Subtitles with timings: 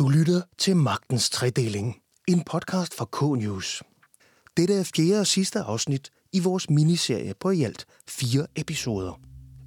[0.00, 1.96] Du lytter til Magtens Tredeling,
[2.28, 3.82] en podcast fra K-News.
[4.56, 9.20] Dette er fjerde og sidste afsnit i vores miniserie på i alt fire episoder.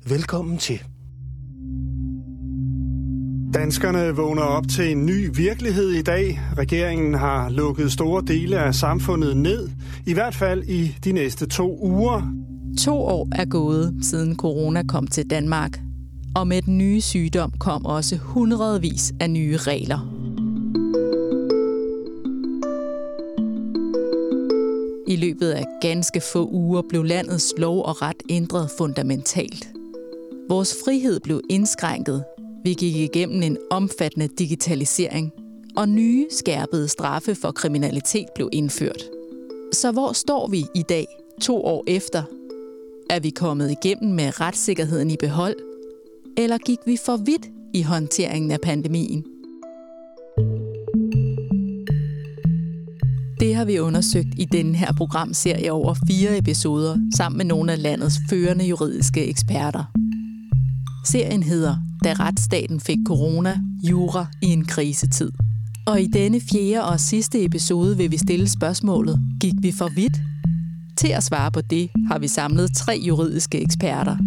[0.07, 0.83] Velkommen til.
[3.53, 6.41] Danskerne vågner op til en ny virkelighed i dag.
[6.57, 9.69] Regeringen har lukket store dele af samfundet ned,
[10.07, 12.33] i hvert fald i de næste to uger.
[12.79, 15.79] To år er gået, siden corona kom til Danmark.
[16.35, 20.12] Og med den nye sygdom kom også hundredvis af nye regler.
[25.25, 29.69] Løbet af ganske få uger blev landets lov og ret ændret fundamentalt.
[30.49, 32.23] Vores frihed blev indskrænket.
[32.63, 35.31] Vi gik igennem en omfattende digitalisering,
[35.75, 39.03] og nye skærpede straffe for kriminalitet blev indført.
[39.73, 41.05] Så hvor står vi i dag,
[41.41, 42.23] to år efter?
[43.09, 45.55] Er vi kommet igennem med retssikkerheden i behold?
[46.37, 49.32] Eller gik vi for vidt i håndteringen af pandemien?
[53.43, 57.81] Det har vi undersøgt i denne her programserie over fire episoder sammen med nogle af
[57.81, 59.83] landets førende juridiske eksperter.
[61.05, 63.59] Serien hedder Da retsstaten fik corona,
[63.89, 65.31] jura i en krisetid.
[65.85, 70.21] Og i denne fjerde og sidste episode vil vi stille spørgsmålet, gik vi for vidt?
[70.97, 74.17] Til at svare på det har vi samlet tre juridiske eksperter.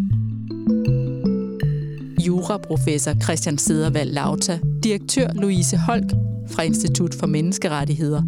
[2.26, 6.12] Juraprofessor Christian Sedervald Lauta, direktør Louise Holk
[6.50, 8.22] fra Institut for Menneskerettigheder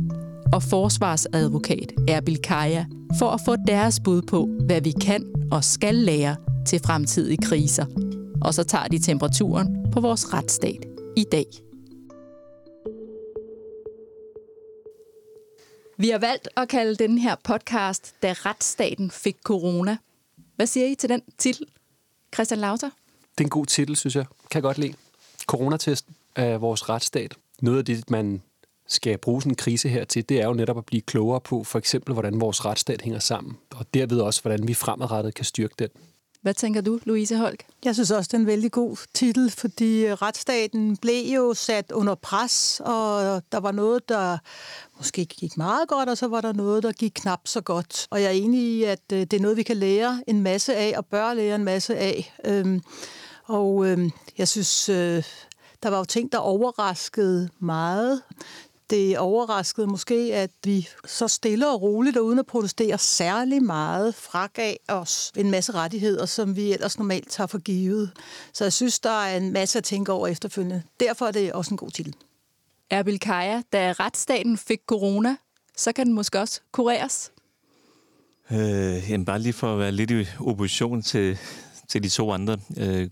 [0.53, 2.87] og forsvarsadvokat Erbil Kaja
[3.19, 7.87] for at få deres bud på, hvad vi kan og skal lære til fremtidige kriser.
[8.43, 10.85] Og så tager de temperaturen på vores retsstat
[11.17, 11.47] i dag.
[15.97, 19.97] Vi har valgt at kalde den her podcast, da retsstaten fik corona.
[20.57, 21.67] Hvad siger I til den titel,
[22.35, 22.91] Christian Lauter?
[23.39, 24.25] Det er en god titel, synes jeg.
[24.51, 24.95] Kan jeg godt lide.
[25.47, 27.35] Coronatesten af vores retsstat.
[27.61, 28.43] Noget af det, man
[28.89, 31.65] skal bruge sådan en krise her til, det er jo netop at blive klogere på,
[31.65, 35.75] for eksempel, hvordan vores retsstat hænger sammen, og derved også, hvordan vi fremadrettet kan styrke
[35.79, 35.89] den.
[36.43, 37.65] Hvad tænker du, Louise Holk?
[37.85, 42.15] Jeg synes også, det er en vældig god titel, fordi retsstaten blev jo sat under
[42.15, 44.39] pres, og der var noget, der
[44.97, 48.07] måske gik meget godt, og så var der noget, der gik knap så godt.
[48.11, 50.77] Og jeg er enig i, at øh, det er noget, vi kan lære en masse
[50.77, 52.35] af, og bør lære en masse af.
[52.45, 52.81] Øhm,
[53.45, 55.23] og øhm, jeg synes, øh,
[55.83, 58.23] der var jo ting, der overraskede meget.
[58.91, 64.15] Det overraskede måske, at vi så stille og roligt og uden at protestere særlig meget
[64.15, 68.11] fragav os en masse rettigheder, som vi ellers normalt tager for givet.
[68.53, 70.83] Så jeg synes, der er en masse at tænke over efterfølgende.
[71.01, 72.15] Derfor er det også en god titel.
[72.91, 75.37] Erbil Kaja, da retsstaten fik corona,
[75.77, 77.33] så kan den måske også kureres?
[78.51, 81.39] Øh, jamen bare lige for at være lidt i opposition til,
[81.89, 82.59] til de to andre.
[82.77, 83.11] Øh,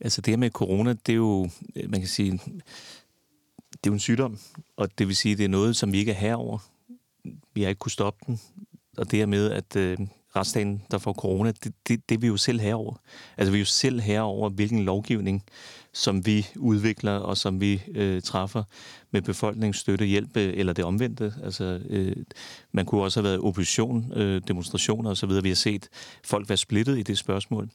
[0.00, 1.48] altså det her med corona, det er jo,
[1.88, 2.40] man kan sige,
[3.70, 4.38] det er jo en sygdom,
[4.76, 6.58] og det vil sige, det er noget, som vi ikke er herover.
[7.54, 8.40] Vi har ikke kunnet stoppe den.
[8.96, 9.98] Og det her med, at øh,
[10.36, 12.94] retsstaten, der får corona, det, det, det er vi jo selv herover.
[13.36, 15.44] Altså vi er jo selv herover, hvilken lovgivning,
[15.98, 18.62] som vi udvikler og som vi øh, træffer
[19.10, 21.34] med befolkningsstøtte, hjælp øh, eller det omvendte.
[21.44, 22.16] Altså, øh,
[22.72, 25.30] man kunne også have været opposition, øh, demonstrationer osv.
[25.42, 25.88] Vi har set
[26.24, 27.68] folk være splittet i det spørgsmål.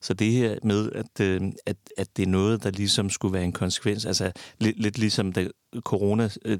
[0.00, 3.44] Så det her med, at, øh, at, at det er noget, der ligesom skulle være
[3.44, 5.48] en konsekvens, altså lidt, lidt ligesom da
[5.78, 6.58] corona øh,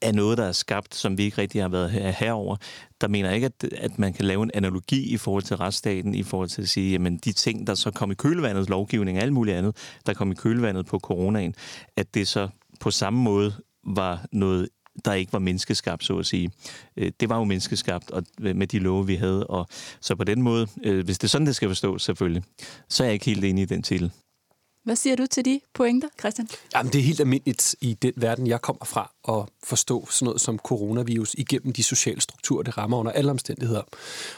[0.00, 2.56] er noget, der er skabt, som vi ikke rigtig har været her, herover.
[3.00, 6.14] Der mener jeg ikke, at, at man kan lave en analogi i forhold til retsstaten,
[6.14, 9.22] i forhold til at sige, jamen de ting, der så kom i kølvandet, lovgivning og
[9.22, 11.54] alt muligt andet, der kom i kølvandet på coronaen,
[11.96, 12.48] at det så
[12.80, 13.52] på samme måde
[13.84, 14.68] var noget
[15.04, 16.50] der ikke var menneskeskabt, så at sige.
[16.96, 19.46] Øh, det var jo menneskeskabt og med de love, vi havde.
[19.46, 19.68] Og
[20.00, 22.42] så på den måde, øh, hvis det er sådan, det skal forstås selvfølgelig,
[22.88, 24.12] så er jeg ikke helt enig i den titel.
[24.84, 26.48] Hvad siger du til de pointer, Christian?
[26.74, 30.40] Jamen, det er helt almindeligt i den verden, jeg kommer fra, at forstå sådan noget
[30.40, 33.82] som coronavirus igennem de sociale strukturer, det rammer under alle omstændigheder.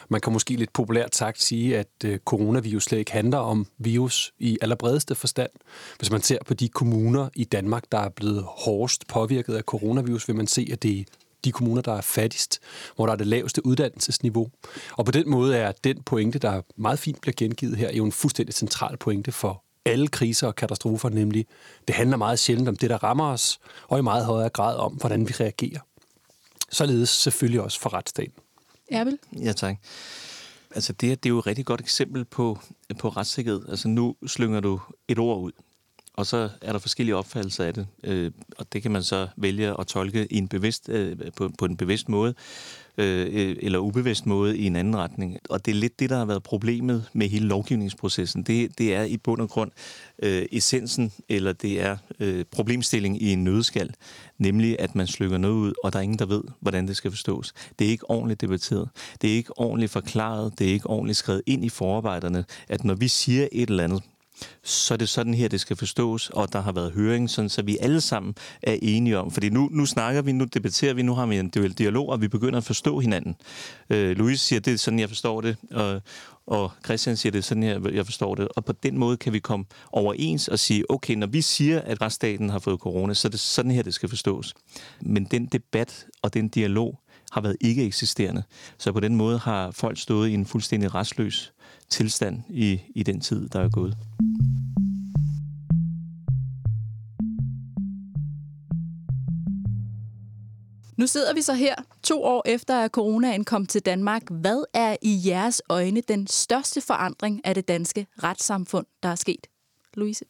[0.09, 4.33] Man kan måske lidt populært sagt sige, at øh, coronavirus slet ikke handler om virus
[4.39, 5.51] i allerbredeste forstand.
[5.99, 10.29] Hvis man ser på de kommuner i Danmark, der er blevet hårdest påvirket af coronavirus,
[10.29, 11.05] vil man se, at det er
[11.45, 12.61] de kommuner, der er fattigst,
[12.97, 14.51] hvor der er det laveste uddannelsesniveau.
[14.93, 18.13] Og på den måde er den pointe, der meget fint bliver gengivet her, jo en
[18.13, 21.47] fuldstændig central pointe for alle kriser og katastrofer, nemlig
[21.89, 23.59] det handler meget sjældent om det, der rammer os,
[23.89, 25.81] og i meget højere grad om, hvordan vi reagerer.
[26.71, 28.33] Således selvfølgelig også for retsstaten.
[28.91, 29.19] Erbil?
[29.43, 29.77] Ja, tak.
[30.75, 32.59] Altså det, det er jo et rigtig godt eksempel på,
[32.99, 33.69] på retssikkerhed.
[33.69, 35.53] Altså nu slynger du et ord ud,
[36.15, 39.81] og så er der forskellige opfattelser af det, øh, og det kan man så vælge
[39.81, 42.35] at tolke i en bevidst, øh, på, på en bevidst måde,
[42.99, 45.39] Øh, øh, eller ubevidst måde i en anden retning.
[45.51, 48.43] Og det er lidt det, der har været problemet med hele lovgivningsprocessen.
[48.43, 49.71] Det, det er i bund og grund
[50.23, 53.95] øh, essensen, eller det er øh, problemstilling i en nødskal,
[54.39, 57.11] nemlig at man slykker noget ud, og der er ingen, der ved, hvordan det skal
[57.11, 57.53] forstås.
[57.79, 58.89] Det er ikke ordentligt debatteret.
[59.23, 60.59] Det er ikke ordentligt forklaret.
[60.59, 64.03] Det er ikke ordentligt skrevet ind i forarbejderne, at når vi siger et eller andet,
[64.63, 67.63] så er det sådan her, det skal forstås, og der har været høring, sådan, så
[67.63, 69.31] vi alle sammen er enige om.
[69.31, 72.29] Fordi nu, nu snakker vi, nu debatterer vi, nu har vi en dialog, og vi
[72.29, 73.37] begynder at forstå hinanden.
[73.91, 76.03] Øh, Louise siger, det er sådan, jeg forstår det, og,
[76.47, 78.49] og Christian siger, det er sådan her, jeg forstår det.
[78.57, 82.03] Og på den måde kan vi komme overens og sige, okay, når vi siger, at
[82.03, 84.55] retsstaten har fået corona, så er det sådan her, det skal forstås.
[85.01, 86.99] Men den debat og den dialog
[87.33, 88.43] har været ikke eksisterende.
[88.79, 91.53] Så på den måde har folk stået i en fuldstændig restløs
[91.89, 93.97] tilstand i, i den tid, der er gået.
[100.97, 104.23] Nu sidder vi så her, to år efter at coronaen kom til Danmark.
[104.31, 109.47] Hvad er i jeres øjne den største forandring af det danske retssamfund, der er sket?
[109.95, 110.25] Louise?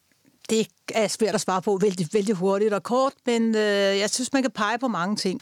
[0.51, 4.33] Det er svært at svare på vældig, vældig hurtigt og kort, men øh, jeg synes,
[4.33, 5.41] man kan pege på mange ting.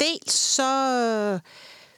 [0.00, 0.72] Dels så
[1.34, 1.40] øh,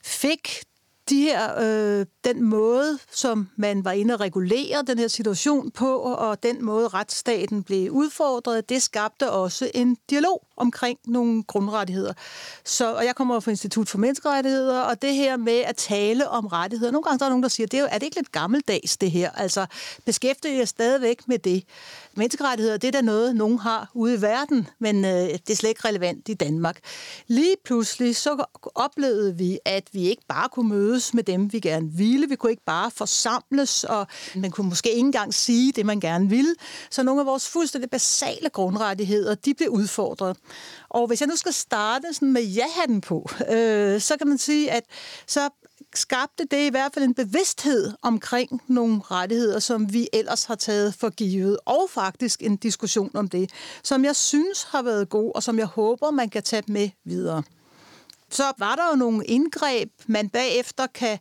[0.04, 0.64] fik
[1.10, 5.96] de her, øh, den måde, som man var inde og regulere den her situation på,
[5.98, 12.12] og den måde retsstaten blev udfordret, det skabte også en dialog omkring nogle grundrettigheder.
[12.64, 16.46] Så, og jeg kommer fra Institut for Menneskerettigheder, og det her med at tale om
[16.46, 18.32] rettigheder, nogle gange der er nogen, der siger, det er, jo, er det ikke lidt
[18.32, 19.30] gammeldags det her?
[19.30, 19.66] Altså,
[20.04, 21.64] beskæftiger jeg stadigvæk med det?
[22.14, 25.68] Menneskerettigheder, det er da noget, nogen har ude i verden, men øh, det er slet
[25.68, 26.78] ikke relevant i Danmark.
[27.26, 31.90] Lige pludselig så oplevede vi, at vi ikke bare kunne mødes med dem, vi gerne
[31.92, 32.28] ville.
[32.28, 36.28] Vi kunne ikke bare forsamles, og man kunne måske ikke engang sige det, man gerne
[36.28, 36.54] ville.
[36.90, 40.36] Så nogle af vores fuldstændig basale grundrettigheder, de blev udfordret.
[40.88, 44.70] Og hvis jeg nu skal starte sådan med ja-hatten på, øh, så kan man sige,
[44.70, 44.84] at
[45.26, 45.48] så
[45.94, 50.94] skabte det i hvert fald en bevidsthed omkring nogle rettigheder, som vi ellers har taget
[50.94, 53.50] for givet, og faktisk en diskussion om det,
[53.82, 57.42] som jeg synes har været god, og som jeg håber, man kan tage med videre.
[58.30, 61.18] Så var der jo nogle indgreb, man bagefter kan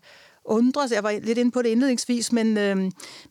[0.50, 0.92] undres.
[0.92, 2.78] Jeg var lidt inde på det indledningsvis, men, øh,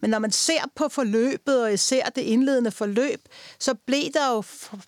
[0.01, 3.21] men når man ser på forløbet, og især det indledende forløb,
[3.59, 4.43] så blev, der jo,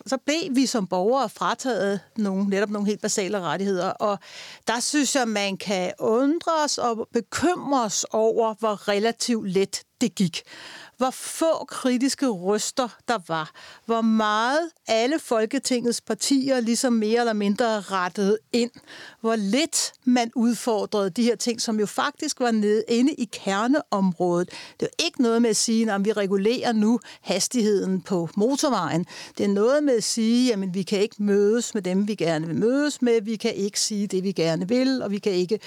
[0.06, 3.90] så blev vi som borgere frataget nogle, netop nogle helt basale rettigheder.
[3.90, 4.18] Og
[4.68, 10.14] der synes jeg, man kan undre os og bekymre os over, hvor relativt let det
[10.14, 10.42] gik
[11.00, 13.50] hvor få kritiske røster der var,
[13.86, 18.70] hvor meget alle Folketingets partier ligesom mere eller mindre rettede ind,
[19.20, 24.50] hvor lidt man udfordrede de her ting, som jo faktisk var nede inde i kerneområdet.
[24.80, 29.06] Det er ikke noget med at sige, at vi regulerer nu hastigheden på motorvejen.
[29.38, 32.46] Det er noget med at sige, at vi kan ikke mødes med dem, vi gerne
[32.46, 35.60] vil mødes med, vi kan ikke sige det, vi gerne vil, og vi kan ikke,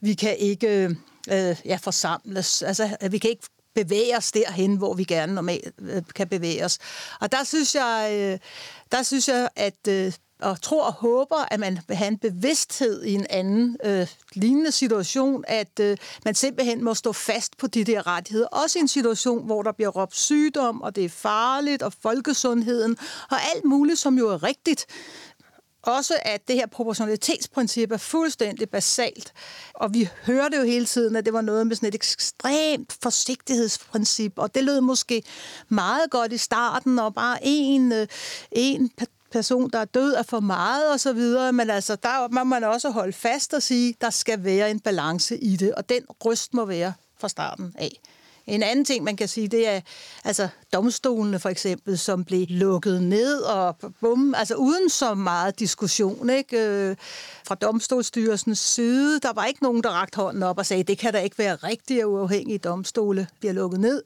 [0.00, 0.96] vi kan ikke
[1.32, 2.62] øh, ja, forsamles.
[2.62, 3.46] Altså, vi kan ikke
[3.76, 6.78] bevæge os derhen, hvor vi gerne normalt øh, kan bevæge os.
[7.20, 8.38] Og der synes jeg, øh,
[8.92, 13.04] der synes jeg at øh, og tror og håber, at man vil have en bevidsthed
[13.04, 17.84] i en anden øh, lignende situation, at øh, man simpelthen må stå fast på de
[17.84, 18.46] der rettigheder.
[18.46, 22.96] Også i en situation, hvor der bliver råbt sygdom, og det er farligt, og folkesundheden,
[23.30, 24.86] og alt muligt, som jo er rigtigt
[25.86, 29.32] også, at det her proportionalitetsprincip er fuldstændig basalt.
[29.74, 34.32] Og vi hørte jo hele tiden, at det var noget med sådan et ekstremt forsigtighedsprincip,
[34.36, 35.22] og det lød måske
[35.68, 38.06] meget godt i starten, og bare en, øh,
[38.52, 38.90] en
[39.32, 42.64] person, der er død, er for meget og så videre, men altså, der må man
[42.64, 46.54] også holde fast og sige, der skal være en balance i det, og den ryst
[46.54, 48.00] må være fra starten af.
[48.46, 49.80] En anden ting, man kan sige, det er
[50.24, 56.30] altså domstolene for eksempel, som blev lukket ned og bum, altså uden så meget diskussion
[56.30, 56.66] ikke?
[56.66, 56.96] Øh,
[57.46, 59.20] fra domstolstyrelsens side.
[59.20, 61.56] Der var ikke nogen, der rakte hånden op og sagde, det kan da ikke være
[61.56, 64.02] rigtigt, at uafhængige domstole bliver lukket ned.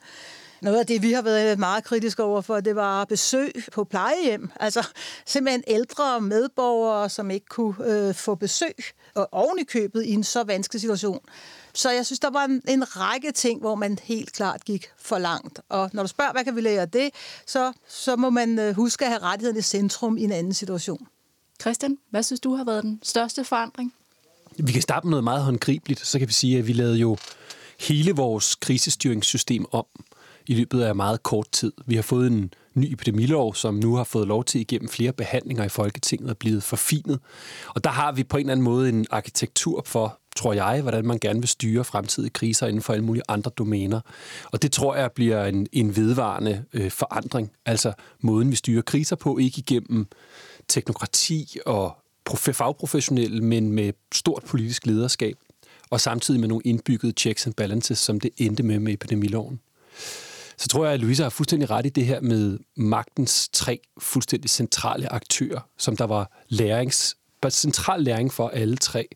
[0.62, 4.50] Noget af det, vi har været meget kritiske over for, det var besøg på plejehjem.
[4.60, 4.86] Altså
[5.26, 8.74] simpelthen ældre medborgere, som ikke kunne øh, få besøg,
[9.14, 11.20] og oven i købet i en så vanskelig situation.
[11.74, 15.18] Så jeg synes, der var en, en række ting, hvor man helt klart gik for
[15.18, 15.60] langt.
[15.68, 17.10] Og når du spørger, hvad kan vi lære af det,
[17.46, 21.06] så, så må man øh, huske at have rettigheden i centrum i en anden situation.
[21.60, 23.94] Christian, hvad synes du har været den største forandring?
[24.56, 26.06] Vi kan starte med noget meget håndgribeligt.
[26.06, 27.16] Så kan vi sige, at vi lavede jo
[27.80, 29.86] hele vores krisestyringssystem om
[30.46, 31.72] i løbet af meget kort tid.
[31.86, 35.64] Vi har fået en ny epidemilov, som nu har fået lov til igennem flere behandlinger
[35.64, 37.20] i Folketinget og blevet forfinet.
[37.74, 41.06] Og der har vi på en eller anden måde en arkitektur for, tror jeg, hvordan
[41.06, 44.00] man gerne vil styre fremtidige kriser inden for alle mulige andre domæner.
[44.52, 47.50] Og det tror jeg bliver en, en vedvarende øh, forandring.
[47.66, 50.06] Altså måden, vi styrer kriser på, ikke igennem
[50.68, 51.96] teknokrati og
[52.36, 55.36] fagprofessionelle, men med stort politisk lederskab,
[55.90, 59.60] og samtidig med nogle indbyggede checks and balances, som det endte med med epidemiloven.
[60.56, 64.50] Så tror jeg, at Louise har fuldstændig ret i det her med magtens tre fuldstændig
[64.50, 67.16] centrale aktører, som der var lærings
[67.48, 69.08] central læring for alle tre.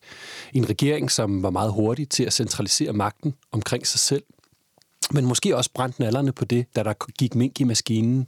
[0.52, 4.22] En regering, som var meget hurtig til at centralisere magten omkring sig selv,
[5.12, 8.26] men måske også brændte nallerne på det, da der gik mink i maskinen.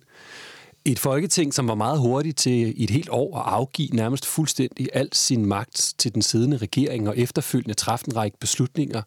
[0.84, 4.88] Et folketing, som var meget hurtigt til i et helt år at afgive nærmest fuldstændig
[4.92, 9.02] al sin magt til den siddende regering og efterfølgende træffe en række beslutninger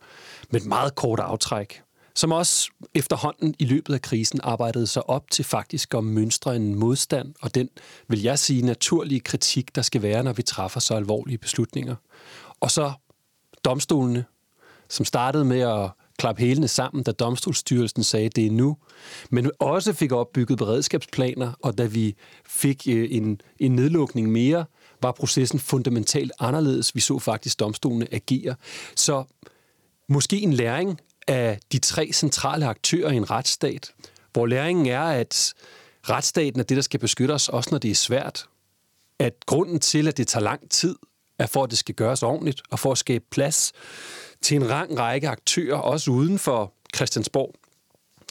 [0.52, 1.82] med et meget kort aftræk
[2.20, 6.76] som også efterhånden i løbet af krisen arbejdede sig op til faktisk at mønstre en
[6.76, 7.70] modstand og den,
[8.08, 11.96] vil jeg sige, naturlige kritik, der skal være, når vi træffer så alvorlige beslutninger.
[12.60, 12.92] Og så
[13.66, 14.26] domstolene,
[14.90, 18.78] som startede med at klappe hælene sammen, da domstolsstyrelsen sagde, det er nu,
[19.30, 24.66] men også fik opbygget beredskabsplaner, og da vi fik øh, en, en nedlukning mere,
[25.02, 26.96] var processen fundamentalt anderledes.
[26.96, 28.56] Vi så faktisk domstolene agere.
[28.96, 29.24] Så
[30.10, 31.00] måske en læring
[31.30, 33.92] af de tre centrale aktører i en retsstat,
[34.34, 35.54] hvor læringen er, at
[36.10, 38.46] retsstaten er det, der skal beskytte os, også når det er svært.
[39.20, 40.96] At grunden til, at det tager lang tid,
[41.40, 43.74] er for, at det skal gøres ordentligt, og for at skabe plads
[44.42, 47.56] til en lang række aktører, også uden for Christiansborg,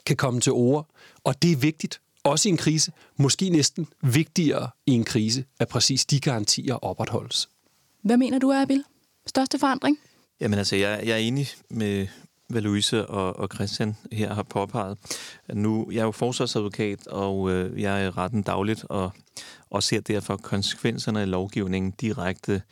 [0.06, 0.86] kan komme til ord.
[1.24, 5.68] Og det er vigtigt, også i en krise, måske næsten vigtigere i en krise, at
[5.68, 7.48] præcis de garantier opretholdes.
[8.02, 8.84] Hvad mener du, Abil?
[9.26, 9.98] Største forandring?
[10.40, 12.06] Jamen altså, jeg, jeg er enig med,
[12.48, 14.98] hvad Louise og, og Christian her har påpeget.
[15.52, 19.12] Nu, jeg er jo forsvarsadvokat, og øh, jeg er retten dagligt, og,
[19.70, 22.62] og ser derfor konsekvenserne af lovgivningen direkte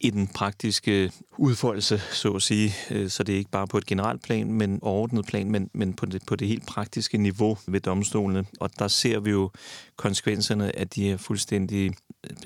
[0.00, 2.74] i den praktiske udfoldelse, så at sige.
[2.90, 5.94] Øh, så det er ikke bare på et generelt plan, men overordnet plan, men, men
[5.94, 8.44] på, det, på det helt praktiske niveau ved domstolene.
[8.60, 9.50] Og der ser vi jo
[9.96, 11.92] konsekvenserne af de her fuldstændig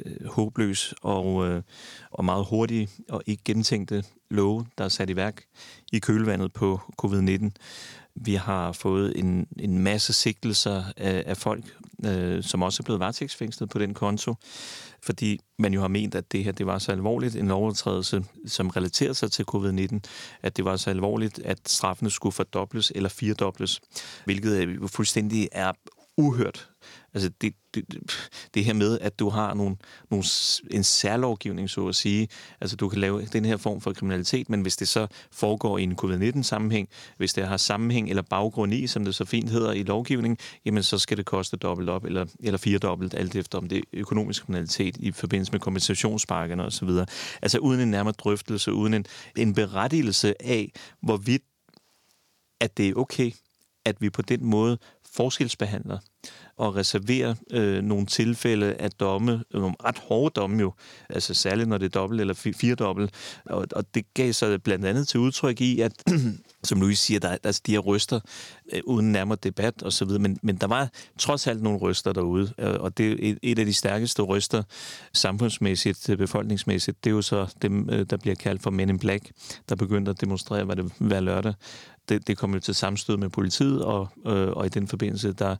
[0.07, 1.63] øh, håbløs og, øh,
[2.11, 5.43] og meget hurtige og ikke gennemtænkte love, der er sat i værk
[5.93, 7.51] i kølvandet på covid-19.
[8.15, 11.65] Vi har fået en, en masse sigtelser af, af folk,
[12.05, 14.35] øh, som også er blevet varetægtsfængslet på den konto,
[15.03, 18.69] fordi man jo har ment, at det her det var så alvorligt, en lovovertrædelse, som
[18.69, 19.99] relaterer sig til covid-19,
[20.43, 23.81] at det var så alvorligt, at straffene skulle fordobles eller firedobles,
[24.25, 25.73] hvilket øh, jo fuldstændig er
[26.17, 26.70] uhørt
[27.15, 27.85] Altså det, det,
[28.55, 29.77] det her med, at du har nogle,
[30.11, 30.25] nogle,
[30.71, 32.29] en særlovgivning, så at sige.
[32.61, 35.83] Altså du kan lave den her form for kriminalitet, men hvis det så foregår i
[35.83, 39.83] en covid-19-sammenhæng, hvis det har sammenhæng eller baggrund i, som det så fint hedder i
[39.83, 43.79] lovgivningen, jamen så skal det koste dobbelt op, eller, eller firedobbelt, alt efter om det
[43.79, 46.89] er økonomisk kriminalitet i forbindelse med kompensationspakkerne osv.
[47.43, 51.43] Altså uden en nærmere drøftelse, uden en, en berettigelse af, hvorvidt
[52.61, 53.33] at det er okay,
[53.85, 54.79] at vi på den måde
[55.13, 55.99] forskelsbehandler
[56.57, 60.73] og reserverer øh, nogle tilfælde af domme, nogle ret hårde domme jo,
[61.09, 63.11] altså særligt når det er dobbelt eller firedobbelt,
[63.47, 65.93] og, og det gav sig blandt andet til udtryk i, at
[66.65, 68.21] som Louis siger, der, altså de her ryster
[68.73, 72.13] øh, uden nærmere debat og så videre, men, men der var trods alt nogle ryster
[72.13, 74.63] derude, øh, og det er et, et af de stærkeste ryster
[75.13, 78.99] samfundsmæssigt, øh, befolkningsmæssigt, det er jo så dem, øh, der bliver kaldt for Men in
[78.99, 79.31] Black,
[79.69, 81.55] der begyndte at demonstrere, hvad det hver lørdag
[82.11, 85.57] det, det kom jo til sammenstød med politiet, og, øh, og i den forbindelse, der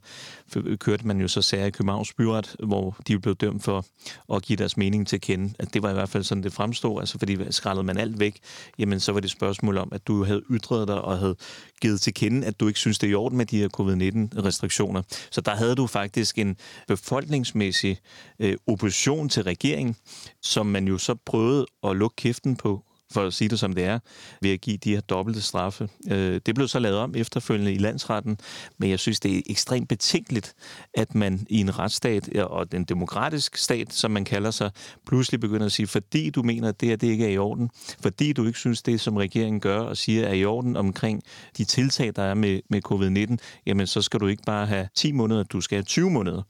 [0.79, 3.85] kørte man jo så sager i Københavns Byret, hvor de blev dømt for
[4.33, 5.53] at give deres mening til at kende.
[5.59, 8.39] At det var i hvert fald sådan, det fremstod, altså fordi skrællede man alt væk,
[8.79, 11.35] jamen så var det et spørgsmål om, at du havde ytret dig og havde
[11.81, 15.01] givet til kende, at du ikke synes, det er i orden med de her covid-19-restriktioner.
[15.31, 17.97] Så der havde du faktisk en befolkningsmæssig
[18.39, 19.95] øh, opposition til regeringen,
[20.41, 23.83] som man jo så prøvede at lukke kæften på for at sige det som det
[23.83, 23.99] er,
[24.41, 25.89] ved at give de her dobbelte straffe.
[26.11, 28.37] Øh, det blev så lavet om efterfølgende i landsretten,
[28.77, 30.53] men jeg synes, det er ekstremt betænkeligt,
[30.93, 34.71] at man i en retsstat, og den demokratisk stat, som man kalder sig,
[35.07, 37.69] pludselig begynder at sige, fordi du mener, at det her det ikke er i orden,
[38.01, 41.23] fordi du ikke synes, det som regeringen gør og siger er i orden omkring
[41.57, 45.11] de tiltag, der er med, med covid-19, jamen så skal du ikke bare have 10
[45.11, 46.41] måneder, du skal have 20 måneder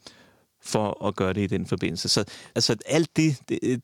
[0.64, 2.10] for at gøre det i den forbindelse.
[2.10, 2.24] Så
[2.56, 3.38] altså, alt det,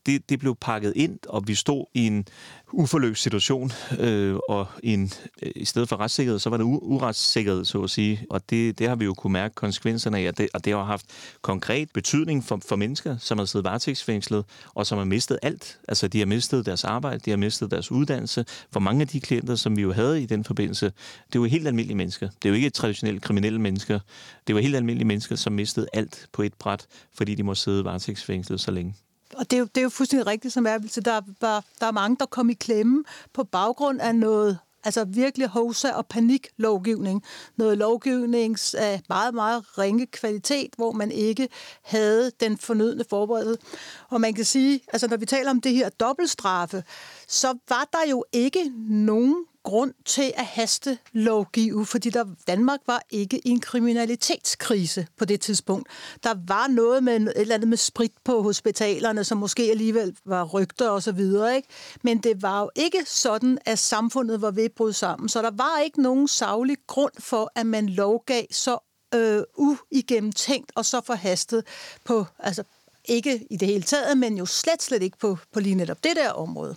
[0.06, 2.26] det, det blev pakket ind, og vi stod i en
[2.72, 5.10] uforløst situation, øh, og en,
[5.42, 8.26] øh, i stedet for retssikkerhed, så var det u- uretssikkerhed, så at sige.
[8.30, 10.84] Og det, det har vi jo kunne mærke konsekvenserne af, og det, og det har
[10.84, 11.06] haft
[11.42, 14.44] konkret betydning for, for mennesker, som har siddet varetægtsfængslet,
[14.74, 15.78] og som har mistet alt.
[15.88, 18.44] Altså, de har mistet deres arbejde, de har mistet deres uddannelse.
[18.72, 20.92] For mange af de klienter, som vi jo havde i den forbindelse,
[21.32, 22.28] det var helt almindelige mennesker.
[22.28, 24.00] Det er jo ikke traditionelt kriminelle mennesker.
[24.46, 27.84] Det var helt almindelige mennesker, som mistede alt på et bræt, fordi de må sidde
[27.84, 28.94] varetægtsfængslet så længe.
[29.34, 31.86] og det er, jo, det er jo fuldstændig rigtigt, som er, så der, der, der
[31.86, 37.24] er mange, der kom i klemme på baggrund af noget Altså virkelig hovsa og paniklovgivning.
[37.56, 41.48] Noget lovgivnings af meget, meget ringe kvalitet, hvor man ikke
[41.82, 43.62] havde den fornødne forberedelse.
[44.08, 46.82] Og man kan sige, altså når vi taler om det her dobbeltstraffe,
[47.28, 53.02] så var der jo ikke nogen grund til at haste lovgive, fordi der, Danmark var
[53.10, 55.88] ikke i en kriminalitetskrise på det tidspunkt.
[56.22, 60.44] Der var noget med et eller andet med sprit på hospitalerne, som måske alligevel var
[60.44, 61.68] rygter og så videre, ikke?
[62.02, 65.28] Men det var jo ikke sådan, at samfundet var ved at bryde sammen.
[65.28, 68.78] Så der var ikke nogen savlig grund for, at man lovgav så
[69.14, 71.64] øh, uigennemtænkt og så forhastet
[72.04, 72.62] på, altså
[73.04, 76.16] ikke i det hele taget, men jo slet, slet ikke på, på lige netop det
[76.16, 76.76] der område.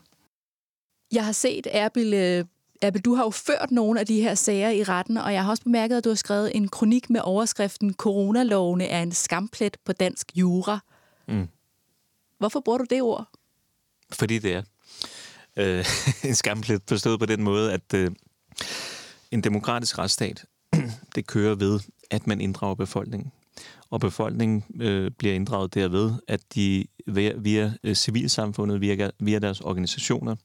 [1.12, 2.46] Jeg har set Erbil øh,
[2.82, 5.50] Abbe, du har jo ført nogle af de her sager i retten, og jeg har
[5.50, 9.94] også bemærket, at du har skrevet en kronik med overskriften Coronalovene er en skamplet på
[9.94, 10.80] dansk jura.
[11.28, 11.48] Mm.
[12.38, 13.28] Hvorfor bruger du det ord?
[14.12, 14.64] Fordi det er
[15.58, 15.86] øh,
[16.30, 18.12] en skamplet forstået på den måde, at øh,
[19.32, 20.46] en demokratisk retsstat,
[21.16, 21.80] det kører ved,
[22.12, 23.32] at man inddrager befolkningen.
[23.90, 29.62] Og befolkningen øh, bliver inddraget derved, at de via, via øh, civilsamfundet, via, via deres
[29.62, 30.36] organisationer,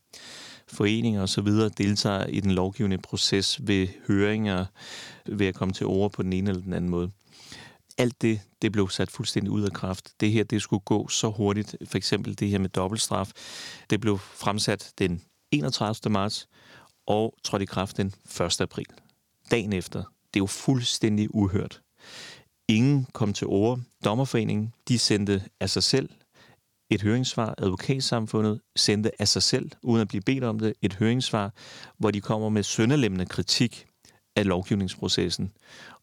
[0.68, 1.48] foreninger osv.
[1.78, 4.64] deltager i den lovgivende proces ved høringer,
[5.26, 7.10] ved at komme til ord på den ene eller den anden måde.
[7.98, 10.12] Alt det, det blev sat fuldstændig ud af kraft.
[10.20, 11.76] Det her, det skulle gå så hurtigt.
[11.84, 13.30] For eksempel det her med dobbeltstraf.
[13.90, 16.12] Det blev fremsat den 31.
[16.12, 16.48] marts
[17.06, 18.60] og trådte i kraft den 1.
[18.60, 18.86] april.
[19.50, 19.98] Dagen efter.
[19.98, 21.80] Det er jo fuldstændig uhørt.
[22.68, 23.80] Ingen kom til ord.
[24.04, 26.08] Dommerforeningen, de sendte af sig selv
[26.90, 27.54] et høringssvar.
[27.58, 31.54] Advokatsamfundet sendte af sig selv, uden at blive bedt om det, et høringssvar,
[31.98, 33.86] hvor de kommer med sønderlemmende kritik
[34.36, 35.52] af lovgivningsprocessen.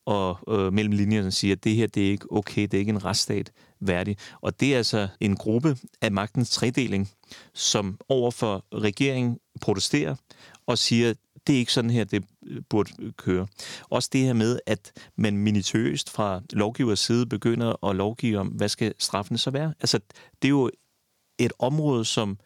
[0.05, 2.89] Og øh, mellem linjerne siger, at det her det er ikke okay, det er ikke
[2.89, 4.17] en retsstat værdig.
[4.41, 7.09] Og det er altså en gruppe af magtens tredeling,
[7.53, 10.15] som overfor regeringen protesterer
[10.67, 11.13] og siger,
[11.47, 13.47] det er ikke sådan her, det øh, burde øh, køre.
[13.89, 18.69] Også det her med, at man minutiøst fra lovgivers side begynder at lovgive om, hvad
[18.69, 19.73] skal straffen så være?
[19.79, 19.99] Altså,
[20.41, 20.69] det er jo
[21.37, 22.37] et område, som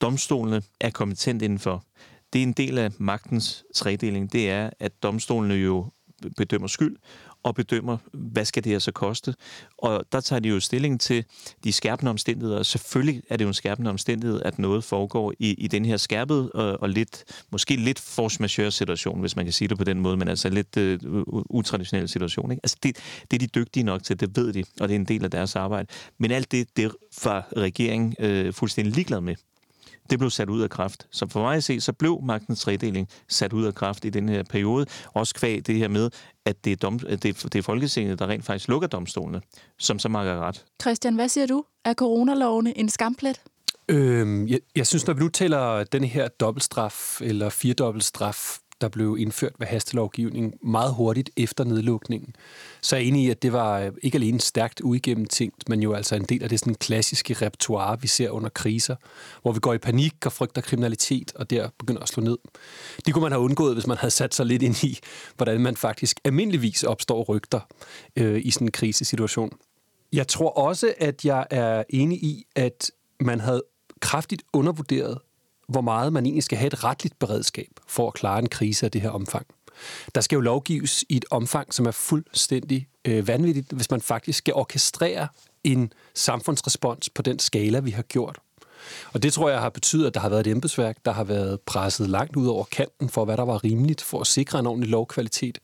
[0.00, 1.84] domstolene er kompetent indenfor.
[2.32, 4.32] Det er en del af magtens tredeling.
[4.32, 5.90] Det er, at domstolene jo
[6.36, 6.96] bedømmer skyld,
[7.42, 9.34] og bedømmer, hvad skal det her så koste.
[9.78, 11.24] Og der tager de jo stilling til
[11.64, 12.62] de skærpende omstændigheder.
[12.62, 16.50] Selvfølgelig er det jo en skærpende omstændighed, at noget foregår i, i den her skærpede
[16.52, 19.84] og, øh, og lidt, måske lidt force majeure situation, hvis man kan sige det på
[19.84, 22.50] den måde, men altså lidt uh, utraditionel situation.
[22.50, 22.60] Ikke?
[22.64, 22.96] Altså det,
[23.30, 25.30] det er de dygtige nok til, det ved de, og det er en del af
[25.30, 25.88] deres arbejde.
[26.18, 26.92] Men alt det, det
[27.24, 29.34] var regeringen uh, fuldstændig ligeglad med
[30.10, 31.06] det blev sat ud af kraft.
[31.10, 34.28] Så for mig at se, så blev magtens tredeling sat ud af kraft i den
[34.28, 34.86] her periode.
[35.14, 36.10] Også kvæg det her med,
[36.44, 39.40] at det er, dom, at det, er, det er Folketinget, der rent faktisk lukker domstolene,
[39.78, 40.64] som så meget ret.
[40.82, 41.64] Christian, hvad siger du?
[41.84, 43.40] Er coronalovene en skamplet?
[43.88, 49.16] Øhm, jeg, jeg synes, når vi nu taler den her dobbeltstraf eller firedobbeltstraf der blev
[49.18, 52.36] indført ved hastelovgivning meget hurtigt efter nedlukningen.
[52.80, 55.92] Så er jeg enig i, at det var øh, ikke alene stærkt uigennemtænkt, men jo
[55.92, 58.96] altså en del af det sådan klassiske repertoire, vi ser under kriser,
[59.42, 62.38] hvor vi går i panik og frygter kriminalitet, og der begynder at slå ned.
[63.06, 64.98] Det kunne man have undgået, hvis man havde sat sig lidt ind i,
[65.36, 67.60] hvordan man faktisk almindeligvis opstår rygter
[68.16, 69.50] øh, i sådan en krisesituation.
[70.12, 72.90] Jeg tror også, at jeg er enig i, at
[73.20, 73.62] man havde
[74.00, 75.18] kraftigt undervurderet
[75.68, 78.92] hvor meget man egentlig skal have et retligt beredskab for at klare en krise af
[78.92, 79.46] det her omfang.
[80.14, 84.38] Der skal jo lovgives i et omfang, som er fuldstændig øh, vanvittigt, hvis man faktisk
[84.38, 85.28] skal orkestrere
[85.64, 88.38] en samfundsrespons på den skala, vi har gjort.
[89.12, 91.60] Og det tror jeg har betydet, at der har været et embedsværk, der har været
[91.60, 94.90] presset langt ud over kanten for, hvad der var rimeligt for at sikre en ordentlig
[94.90, 95.58] lovkvalitet.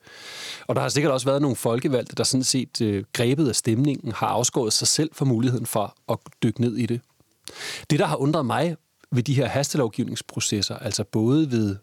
[0.67, 4.13] Og der har sikkert også været nogle folkevalgte, der sådan set øh, grebet af stemningen,
[4.13, 7.01] har afskåret sig selv for muligheden for at dykke ned i det.
[7.91, 8.77] Det, der har undret mig
[9.13, 11.77] ved de her hastelovgivningsprocesser, altså både ved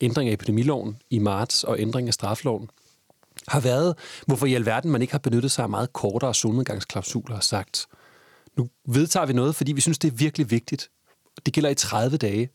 [0.00, 2.68] ændring af epidemiloven i marts og ændring af strafloven,
[3.48, 3.94] har været,
[4.26, 7.86] hvorfor i alverden man ikke har benyttet sig af meget kortere solnedgangsklausuler og sagt,
[8.56, 10.90] nu vedtager vi noget, fordi vi synes, det er virkelig vigtigt.
[11.46, 12.48] Det gælder i 30 dage.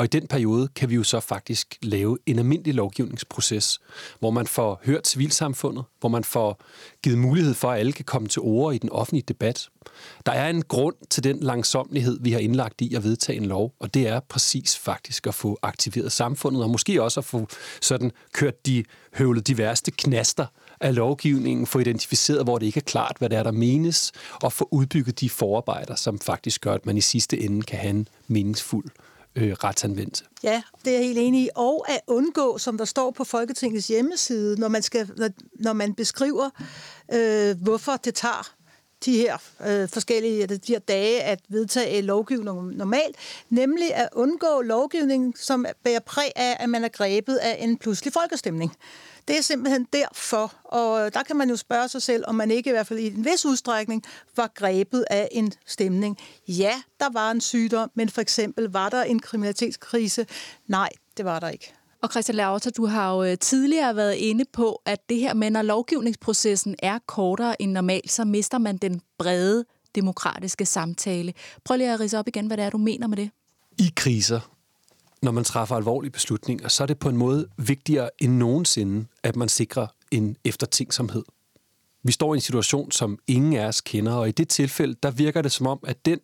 [0.00, 3.80] Og i den periode kan vi jo så faktisk lave en almindelig lovgivningsproces,
[4.18, 6.62] hvor man får hørt civilsamfundet, hvor man får
[7.02, 9.68] givet mulighed for, at alle kan komme til ord i den offentlige debat.
[10.26, 13.74] Der er en grund til den langsomlighed, vi har indlagt i at vedtage en lov,
[13.80, 17.46] og det er præcis faktisk at få aktiveret samfundet, og måske også at få
[17.80, 18.84] sådan kørt de
[19.14, 20.46] høvlet de værste knaster
[20.80, 24.52] af lovgivningen, få identificeret, hvor det ikke er klart, hvad det er, der menes, og
[24.52, 28.08] få udbygget de forarbejder, som faktisk gør, at man i sidste ende kan have en
[28.28, 28.90] meningsfuld
[29.36, 30.24] øh, retsanvendelse.
[30.42, 31.48] Ja, det er jeg helt enig i.
[31.54, 35.94] Og at undgå, som der står på Folketingets hjemmeside, når man, skal, når, når man
[35.94, 36.50] beskriver,
[37.12, 38.54] øh, hvorfor det tager
[39.04, 43.16] de her øh, forskellige de her dage at vedtage lovgivning normalt,
[43.50, 48.12] nemlig at undgå lovgivning, som bærer præg af, at man er grebet af en pludselig
[48.12, 48.76] folkestemning.
[49.28, 52.70] Det er simpelthen derfor, og der kan man jo spørge sig selv, om man ikke
[52.70, 54.04] i hvert fald i en vis udstrækning
[54.36, 56.18] var grebet af en stemning.
[56.48, 60.26] Ja, der var en sygdom, men for eksempel var der en kriminalitetskrise?
[60.66, 61.74] Nej, det var der ikke.
[62.02, 65.50] Og Christian Lauter, du har jo øh, tidligere været inde på, at det her med,
[65.50, 71.34] når lovgivningsprocessen er kortere end normalt, så mister man den brede demokratiske samtale.
[71.64, 73.30] Prøv lige at rise op igen, hvad det er, du mener med det.
[73.78, 74.40] I kriser,
[75.22, 79.36] når man træffer alvorlige beslutninger, så er det på en måde vigtigere end nogensinde, at
[79.36, 81.22] man sikrer en eftertænksomhed.
[82.02, 85.10] Vi står i en situation, som ingen af os kender, og i det tilfælde, der
[85.10, 86.20] virker det som om, at den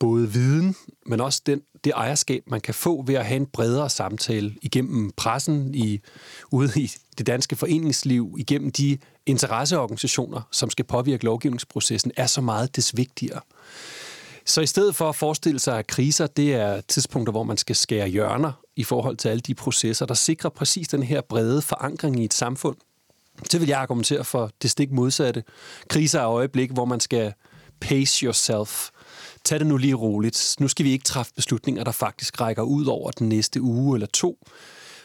[0.00, 3.90] både viden, men også den, det ejerskab, man kan få ved at have en bredere
[3.90, 6.00] samtale igennem pressen, i,
[6.50, 12.76] ude i det danske foreningsliv, igennem de interesseorganisationer, som skal påvirke lovgivningsprocessen, er så meget
[12.76, 13.40] des vigtigere.
[14.44, 17.76] Så i stedet for at forestille sig, at kriser det er tidspunkter, hvor man skal
[17.76, 22.20] skære hjørner i forhold til alle de processer, der sikrer præcis den her brede forankring
[22.20, 22.76] i et samfund,
[23.50, 25.44] så vil jeg argumentere for det stik modsatte.
[25.88, 27.32] Kriser er øjeblik, hvor man skal
[27.80, 28.88] pace yourself.
[29.44, 30.56] Tag det nu lige roligt.
[30.60, 34.06] Nu skal vi ikke træffe beslutninger, der faktisk rækker ud over den næste uge eller
[34.06, 34.46] to,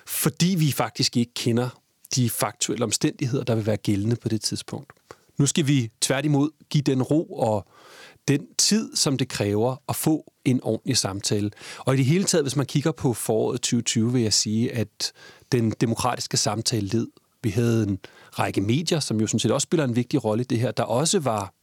[0.08, 1.70] fordi vi faktisk ikke kender
[2.16, 4.94] de faktuelle omstændigheder, der vil være gældende på det tidspunkt.
[5.38, 7.68] Nu skal vi tværtimod give den ro og
[8.28, 11.52] den tid, som det kræver at få en ordentlig samtale.
[11.80, 15.14] Og i det hele taget, hvis man kigger på foråret 2020, vil jeg sige, at
[15.52, 17.08] den demokratiske samtale led.
[17.44, 18.00] Vi havde en
[18.32, 20.84] række medier, som jo sådan set også spiller en vigtig rolle i det her, der
[20.84, 21.54] også var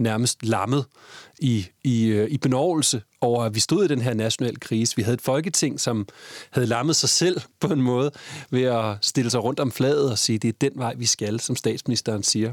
[0.00, 0.84] nærmest lammet
[1.38, 4.96] i, i, øh, i benovelse over, at vi stod i den her nationale krise.
[4.96, 6.08] Vi havde et folketing, som
[6.50, 8.10] havde lammet sig selv på en måde
[8.50, 11.40] ved at stille sig rundt om fladet og sige, det er den vej, vi skal,
[11.40, 12.52] som statsministeren siger.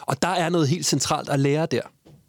[0.00, 1.82] Og der er noget helt centralt at lære der.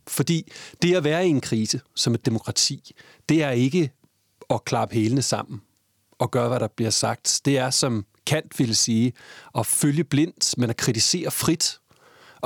[0.07, 0.51] Fordi
[0.81, 2.91] det at være i en krise som et demokrati,
[3.29, 3.91] det er ikke
[4.49, 5.61] at klappe hælene sammen
[6.19, 7.41] og gøre, hvad der bliver sagt.
[7.45, 9.13] Det er, som Kant ville sige,
[9.57, 11.79] at følge blindt, men at kritisere frit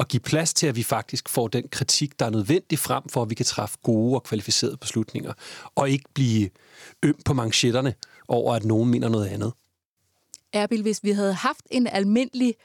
[0.01, 3.21] og give plads til, at vi faktisk får den kritik, der er nødvendig frem for,
[3.21, 5.33] at vi kan træffe gode og kvalificerede beslutninger,
[5.75, 6.49] og ikke blive
[7.03, 7.93] øm på manchetterne
[8.27, 9.53] over, at nogen mener noget andet.
[10.53, 12.55] Erbil, hvis vi havde haft en almindelig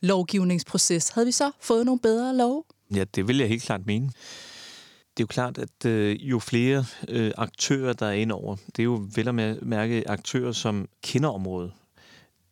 [0.00, 2.66] lovgivningsproces, havde vi så fået nogle bedre lov?
[2.94, 4.06] Ja, det vil jeg helt klart mene.
[4.06, 8.78] Det er jo klart, at øh, jo flere øh, aktører, der er ind over, det
[8.78, 11.72] er jo vel at mærke aktører, som kender området.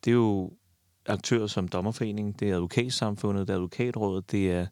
[0.05, 0.51] Det er jo
[1.09, 4.67] aktører som Dommerforeningen, det er advokatsamfundet, det er advokatrådet, det er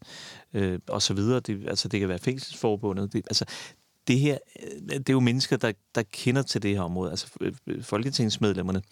[0.55, 1.41] øh, og så videre.
[1.41, 3.13] Det, altså, det kan være fængselsforbundet.
[3.13, 3.45] Det, altså,
[4.09, 7.11] det her, øh, det er jo mennesker, der, der kender til det her område.
[7.11, 8.83] Altså, øh, folketingsmedlemmerne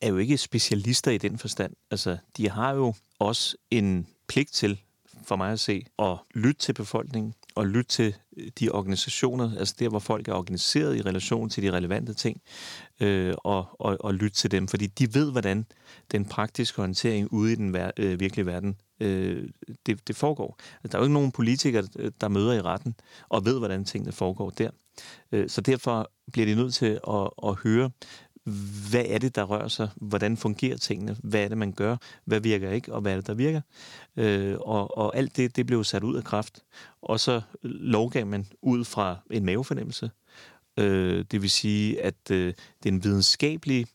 [0.00, 1.72] er jo ikke specialister i den forstand.
[1.90, 4.80] Altså, de har jo også en pligt til
[5.24, 9.74] for mig at se, at lytte til befolkningen og lytte til øh, de organisationer, altså
[9.78, 12.40] der, hvor folk er organiseret i relation til de relevante ting,
[13.00, 15.66] øh, og, og, og lytte til dem, fordi de ved, hvordan
[16.12, 19.48] den praktiske håndtering ude i den ver- øh, virkelige verden, øh,
[19.86, 20.58] det, det foregår.
[20.60, 22.94] Altså, der er jo ikke nogen politikere, øh, der møder i retten
[23.28, 24.70] og ved, hvordan tingene foregår der.
[25.32, 27.90] Øh, så derfor bliver de nødt til at, at høre,
[28.90, 29.88] hvad er det, der rører sig?
[29.96, 31.16] Hvordan fungerer tingene?
[31.22, 31.96] Hvad er det, man gør?
[32.24, 32.94] Hvad virker ikke?
[32.94, 33.60] Og hvad er det, der virker?
[34.16, 36.62] Øh, og, og alt det, det blev sat ud af kraft.
[37.02, 40.10] Og så lovgav man ud fra en mavefornemmelse.
[40.76, 43.86] Øh, det vil sige, at øh, den videnskabelige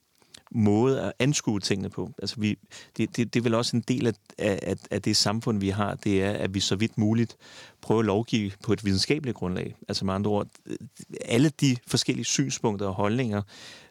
[0.52, 2.12] måde at anskue tingene på.
[2.22, 2.58] Altså vi,
[2.98, 5.96] det, det, det er vel også en del af, af, af det samfund, vi har,
[5.96, 7.38] det er, at vi så vidt muligt
[7.82, 9.76] prøver at lovgive på et videnskabeligt grundlag.
[9.88, 10.48] Altså med andre ord,
[11.26, 13.42] alle de forskellige synspunkter og holdninger,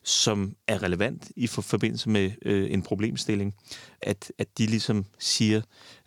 [0.03, 3.55] som er relevant i for, forbindelse med øh, en problemstilling,
[4.03, 5.61] at, at de ligesom siger,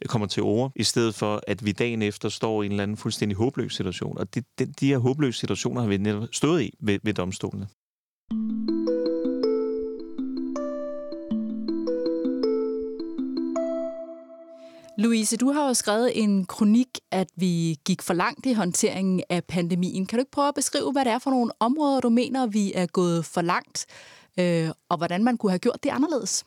[0.06, 2.98] kommer til ord, i stedet for, at vi dagen efter står i en eller anden
[2.98, 4.18] fuldstændig håbløs situation.
[4.18, 7.68] Og det, de, de her håbløse situationer har vi netop stået i ved, ved domstolene.
[15.00, 19.44] Louise, du har jo skrevet en kronik, at vi gik for langt i håndteringen af
[19.44, 20.06] pandemien.
[20.06, 22.74] Kan du ikke prøve at beskrive, hvad det er for nogle områder, du mener, vi
[22.76, 23.86] er gået for langt,
[24.40, 26.46] øh, og hvordan man kunne have gjort det anderledes?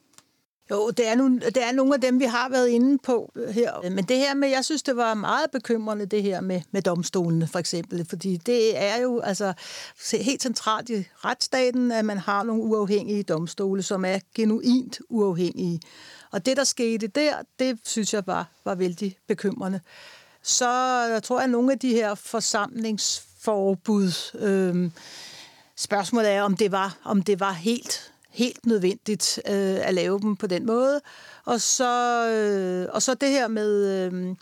[0.73, 3.91] Jo, det er, nogle, det er nogle af dem, vi har været inde på her.
[3.91, 7.47] Men det her med, jeg synes, det var meget bekymrende, det her med, med domstolene,
[7.47, 8.07] for eksempel.
[8.09, 9.53] Fordi det er jo altså
[10.13, 15.81] helt centralt i retsstaten, at man har nogle uafhængige domstole, som er genuint uafhængige.
[16.31, 19.81] Og det, der skete der, det synes jeg var, var vældig bekymrende.
[20.43, 20.71] Så
[21.13, 24.91] jeg tror jeg, at nogle af de her forsamlingsforbud, øh,
[25.77, 30.37] spørgsmålet er, om det var, om det var helt, helt nødvendigt øh, at lave dem
[30.37, 31.01] på den måde.
[31.45, 34.37] Og så, øh, og så det her med, øh,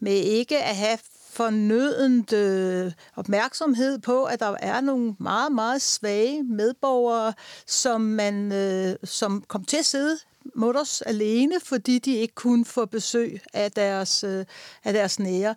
[0.00, 0.98] med ikke at have
[1.34, 7.32] fornødent øh, opmærksomhed på, at der er nogle meget, meget svage medborgere,
[7.66, 10.18] som man øh, som kom til at sidde
[10.54, 14.44] mutters alene, fordi de ikke kunne få besøg af deres, øh,
[14.84, 15.54] af deres nære.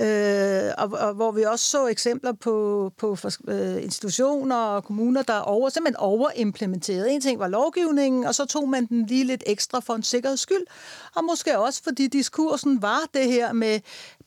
[0.00, 3.16] Øh, og, og hvor vi også så eksempler på, på
[3.48, 7.10] øh, institutioner og kommuner, der over, simpelthen overimplementerede.
[7.10, 10.40] En ting var lovgivningen, og så tog man den lige lidt ekstra for en sikkerheds
[10.40, 10.66] skyld,
[11.14, 13.80] og måske også fordi diskursen var det her med,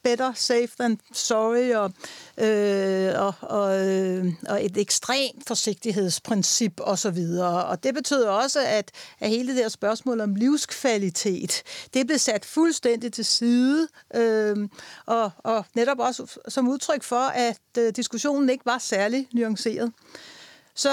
[0.03, 1.91] better safe than sorry, og,
[2.37, 7.17] øh, og, og, øh, og et ekstremt forsigtighedsprincip osv.
[7.41, 12.17] Og, og det betyder også, at, at hele det her spørgsmål om livskvalitet, det blev
[12.17, 14.57] sat fuldstændig til side, øh,
[15.05, 19.91] og, og netop også som udtryk for, at øh, diskussionen ikke var særlig nuanceret.
[20.75, 20.91] Så...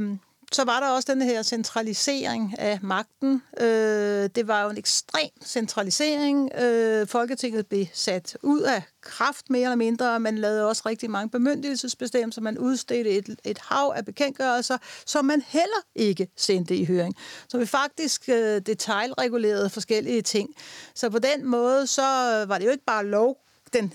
[0.00, 0.18] Øh,
[0.52, 3.42] så var der også den her centralisering af magten.
[3.60, 6.50] Øh, det var jo en ekstrem centralisering.
[6.60, 10.20] Øh, Folketinget blev sat ud af kraft mere eller mindre.
[10.20, 12.40] Man lavede også rigtig mange bemyndigelsesbestemmelser.
[12.40, 17.14] Man udstedte et, et hav af bekendtgørelser, som man heller ikke sendte i høring.
[17.48, 20.48] Så vi faktisk øh, detaljregulerede forskellige ting.
[20.94, 22.02] Så på den måde, så
[22.48, 23.36] var det jo ikke bare lov
[23.72, 23.92] den,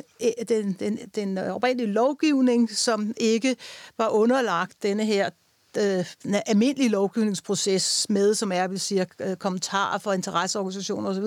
[0.50, 3.56] den, den, den oprindelige lovgivning, som ikke
[3.98, 5.30] var underlagt denne her
[5.78, 6.06] øh,
[6.46, 11.26] almindelig lovgivningsproces med, som er, vil sige, øh, kommentarer fra interesseorganisationer osv.,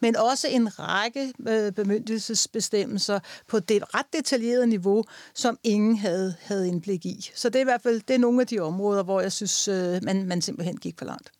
[0.00, 5.04] men også en række øh, bemyndigelsesbestemmelser på det ret detaljerede niveau,
[5.34, 7.30] som ingen havde, havde indblik i.
[7.34, 9.68] Så det er i hvert fald det er nogle af de områder, hvor jeg synes,
[9.68, 11.30] øh, man, man simpelthen gik for langt.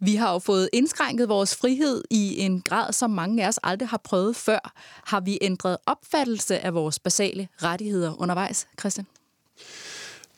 [0.00, 3.88] Vi har jo fået indskrænket vores frihed i en grad, som mange af os aldrig
[3.88, 4.72] har prøvet før.
[5.04, 9.06] Har vi ændret opfattelse af vores basale rettigheder undervejs, Christian?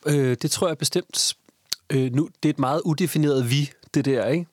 [0.06, 1.36] Øh, det tror jeg bestemt.
[1.90, 4.46] Øh, nu, det er et meget udefineret vi, det der, ikke?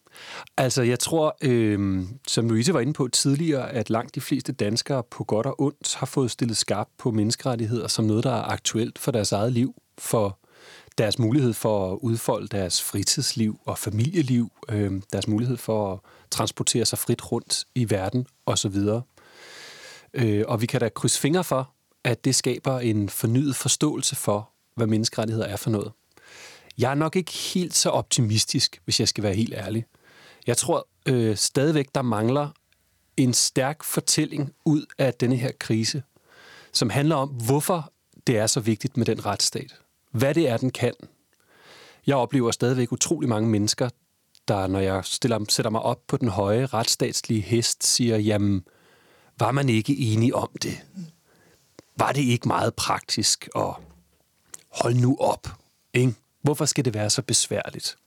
[0.58, 5.04] Altså, jeg tror, øh, som Louise var inde på tidligere, at langt de fleste danskere
[5.04, 9.00] på godt og ondt har fået stillet skarp på menneskerettigheder som noget, der er aktuelt
[9.00, 10.40] for deres eget liv, for
[10.98, 16.00] deres mulighed for at udfolde deres fritidsliv og familieliv, øh, deres mulighed for at
[16.32, 18.78] transportere sig frit rundt i verden osv.
[20.14, 24.53] Øh, og vi kan da krydse fingre for, at det skaber en fornyet forståelse for,
[24.76, 25.92] hvad menneskerettigheder er for noget.
[26.78, 29.86] Jeg er nok ikke helt så optimistisk, hvis jeg skal være helt ærlig.
[30.48, 32.50] Jeg tror øh, stadigvæk, der mangler
[33.18, 36.04] en stærk fortælling ud af denne her krise,
[36.72, 37.92] som handler om, hvorfor
[38.28, 39.76] det er så vigtigt med den retsstat.
[40.12, 40.94] Hvad det er, den kan.
[42.08, 43.90] Jeg oplever stadigvæk utrolig mange mennesker,
[44.48, 48.64] der, når jeg stiller, sætter mig op på den høje retsstatslige hest, siger, jamen,
[49.40, 50.82] var man ikke enig om det?
[51.98, 53.76] Var det ikke meget praktisk og
[54.74, 55.48] hold nu op.
[55.94, 56.14] Ikke?
[56.42, 57.98] Hvorfor skal det være så besværligt?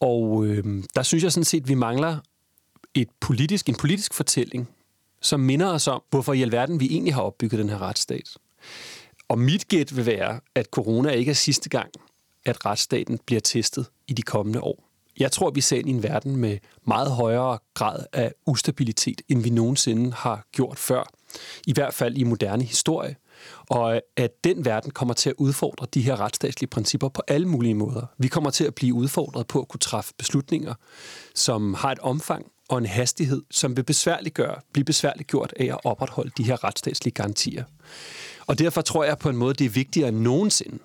[0.00, 2.18] Og øh, der synes jeg sådan set, at vi mangler
[2.94, 4.68] et politisk, en politisk fortælling,
[5.20, 8.36] som minder os om, hvorfor i alverden vi egentlig har opbygget den her retsstat.
[9.28, 11.90] Og mit gæt vil være, at corona ikke er sidste gang,
[12.44, 14.84] at retsstaten bliver testet i de kommende år.
[15.18, 19.42] Jeg tror, vi ser ind i en verden med meget højere grad af ustabilitet, end
[19.42, 21.10] vi nogensinde har gjort før.
[21.66, 23.16] I hvert fald i moderne historie
[23.68, 27.74] og at den verden kommer til at udfordre de her retsstatslige principper på alle mulige
[27.74, 28.06] måder.
[28.18, 30.74] Vi kommer til at blive udfordret på at kunne træffe beslutninger,
[31.34, 35.78] som har et omfang og en hastighed, som vil besværliggøre, blive besværligt gjort af at
[35.84, 37.64] opretholde de her retsstatslige garantier.
[38.46, 40.78] Og derfor tror jeg på en måde, det er vigtigere end nogensinde,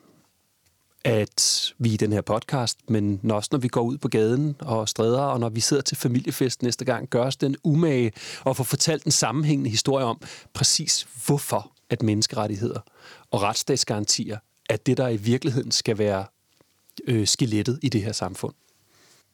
[1.04, 4.90] at vi i den her podcast, men også når vi går ud på gaden og
[4.90, 8.12] stræder, og når vi sidder til familiefest næste gang, gør os den umage
[8.44, 10.22] og får fortalt en sammenhængende historie om
[10.54, 12.80] præcis hvorfor at menneskerettigheder
[13.32, 14.38] og retsstatsgarantier
[14.70, 16.26] er det, der i virkeligheden skal være
[17.08, 18.54] øh, skelettet i det her samfund.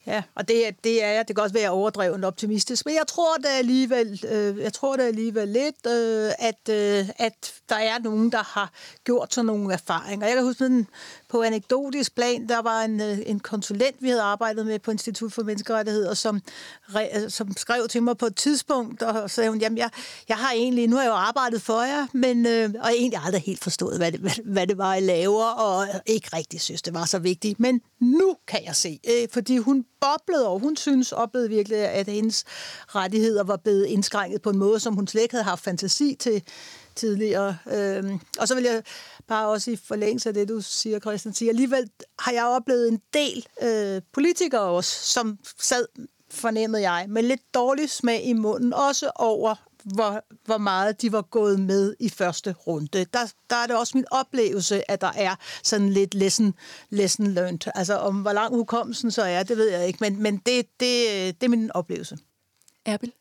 [0.06, 1.28] Ja, og det, det er jeg.
[1.28, 5.02] Det kan også være overdrevet optimistisk, men jeg tror det alligevel, øh, jeg tror det
[5.02, 8.72] alligevel lidt, øh, at, øh, at der er nogen, der har
[9.04, 10.26] gjort sådan nogle erfaringer.
[10.26, 10.86] Jeg kan huske, den,
[11.28, 15.32] på anekdotisk plan, der var en, øh, en konsulent, vi havde arbejdet med på Institut
[15.32, 16.40] for Menneskerettigheder, som,
[16.94, 19.90] re, øh, som skrev til mig på et tidspunkt, og sagde hun, jamen jeg,
[20.28, 23.20] jeg har egentlig, nu har jeg jo arbejdet for jer, men, øh, og jeg egentlig
[23.24, 26.82] aldrig helt forstået, hvad det, hvad, hvad det var, I laver, og ikke rigtig synes,
[26.82, 27.60] det var så vigtigt.
[27.60, 32.08] Men nu kan jeg se, øh, fordi hun boblede over, hun synes, oplevede virkelig, at
[32.08, 32.44] hendes
[32.88, 36.42] rettigheder var blevet indskrænket på en måde, som hun slet ikke havde haft fantasi til,
[36.94, 37.56] tidligere.
[37.72, 38.82] Øhm, og så vil jeg
[39.26, 43.00] bare også i forlængelse af det, du siger, Christian, sige, alligevel har jeg oplevet en
[43.14, 45.86] del øh, politikere også, som sad,
[46.30, 51.22] fornemmede jeg, med lidt dårlig smag i munden, også over hvor, hvor meget de var
[51.22, 53.04] gået med i første runde.
[53.04, 56.54] Der, der er det også min oplevelse, at der er sådan lidt lesson,
[56.90, 57.72] lesson learned.
[57.74, 61.40] Altså om hvor lang hukommelsen så er, det ved jeg ikke, men, men det, det,
[61.40, 62.18] det er min oplevelse.
[62.86, 63.12] Erbil?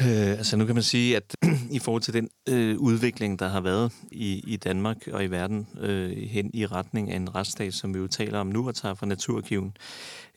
[0.00, 1.36] Øh, altså nu kan man sige, at
[1.70, 5.66] i forhold til den øh, udvikling, der har været i, i Danmark og i verden
[5.80, 8.94] øh, hen i retning af en retsstat, som vi jo taler om nu og tager
[8.94, 9.76] fra naturkiven,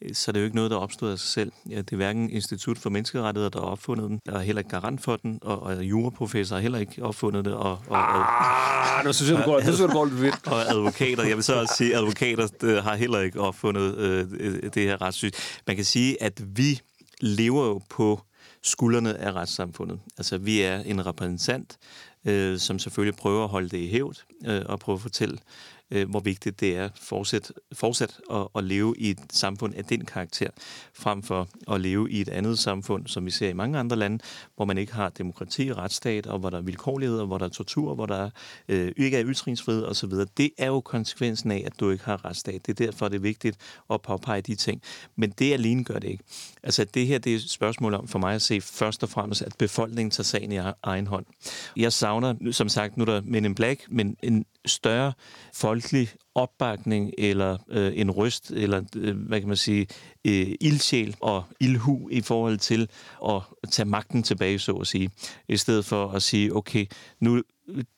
[0.02, 1.52] øh, så er det jo ikke noget, der er opstået af sig selv.
[1.70, 4.70] Ja, det er hverken Institut for Menneskerettigheder, der har opfundet den, der er heller ikke
[4.70, 7.54] garant for den, og, og juraprofessor har heller ikke opfundet det.
[7.54, 10.48] Og, og, ah, nu synes jeg, du går, nu synes jeg, du går lidt vidt.
[10.48, 14.63] Og advokater, jeg vil så også sige, at advokater øh, har heller ikke opfundet øh,
[14.63, 15.41] det her retssystem.
[15.67, 16.82] Man kan sige, at vi
[17.22, 18.22] lever jo på
[18.62, 20.00] skuldrene af retssamfundet.
[20.17, 21.78] Altså, vi er en repræsentant,
[22.26, 25.38] øh, som selvfølgelig prøver at holde det i hævd øh, og prøve at fortælle
[25.91, 30.06] øh, hvor vigtigt det er fortsat, fortsat at, at leve i et samfund af den
[30.06, 30.50] karakter,
[30.93, 34.19] frem for at leve i et andet samfund, som vi ser i mange andre lande,
[34.56, 37.50] hvor man ikke har demokrati, retsstat, og hvor der er vilkårlighed, og hvor der er
[37.50, 38.30] tortur, hvor der
[38.67, 40.12] øh, ikke er ytringsfrihed osv.
[40.38, 42.65] Det er jo konsekvensen af, at du ikke har retsstat.
[42.65, 43.58] Det er derfor, det er vigtigt
[43.89, 44.82] at påpege de ting.
[45.15, 46.23] Men det alene gør det ikke.
[46.63, 49.41] Altså det her, det er et spørgsmål om for mig at se først og fremmest,
[49.41, 51.26] at befolkningen tager sagen i e-, egen hånd.
[51.76, 55.13] Jeg savner, som sagt, nu er der Men in Black, men en større
[55.81, 59.87] folkelig opbakning eller øh, en røst, eller øh, hvad kan man sige,
[60.25, 62.89] øh, ildsjæl og ildhu i forhold til
[63.25, 65.09] at tage magten tilbage, så at sige.
[65.49, 66.85] I stedet for at sige, okay,
[67.19, 67.43] nu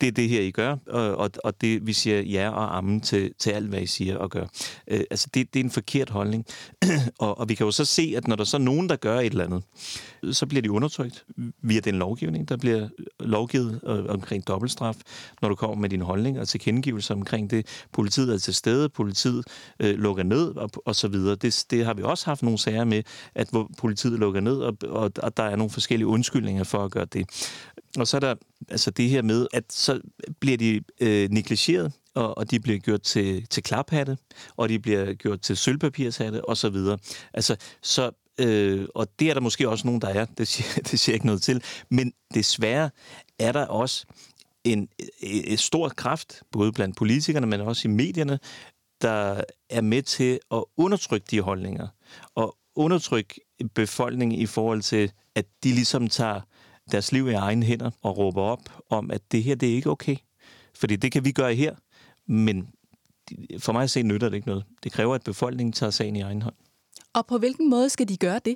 [0.02, 3.34] det er det her, I gør, og, og det, vi siger ja og ammen til,
[3.40, 4.46] til alt, hvad I siger og gør.
[4.88, 6.46] Øh, altså, det, det er en forkert holdning.
[7.20, 9.20] og, og vi kan jo så se, at når der så er nogen, der gør
[9.20, 9.64] et eller andet,
[10.36, 11.26] så bliver de undertrykt
[11.62, 14.96] via den lovgivning, der bliver lovgivet øh, omkring dobbeltstraf,
[15.42, 17.86] når du kommer med din holdning og tilkendegivelser omkring det.
[17.94, 19.46] Politiet er til stede, politiet
[19.80, 21.36] øh, lukker ned og, og så videre.
[21.36, 23.04] Det, det har vi også haft nogle sager med,
[23.36, 26.92] at hvor politiet lukker ned, og, og, og der er nogle forskellige undskyldninger for at
[26.92, 27.26] gøre det.
[27.98, 28.36] Og så er der
[28.70, 30.02] altså det her med, at så
[30.40, 34.18] bliver de øh, negligeret, og, og de bliver gjort til, til klaphatte,
[34.58, 36.98] og de bliver gjort til sølvpapirshatte, og så videre.
[37.34, 40.26] Altså, så Øh, og det er der måske også nogen, der er.
[40.26, 41.64] Det siger, det siger jeg ikke noget til.
[41.90, 42.90] Men desværre
[43.40, 44.06] er der også
[44.64, 48.40] en, øh, en stor kraft, både blandt politikerne, men også i medierne,
[49.02, 51.88] der er med til at undertrykke de holdninger.
[52.36, 53.42] Og undertrykke
[53.76, 56.42] befolkningen i forhold til, at de ligesom tager
[56.92, 59.90] deres liv i egne hænder og råber op om, at det her, det er ikke
[59.90, 60.16] okay.
[60.76, 61.76] Fordi det kan vi gøre her,
[62.28, 62.70] men
[63.60, 64.64] for mig at se, nytter det ikke noget.
[64.84, 66.56] Det kræver, at befolkningen tager sagen i egen hånd.
[67.14, 68.56] Og på hvilken måde skal de gøre det?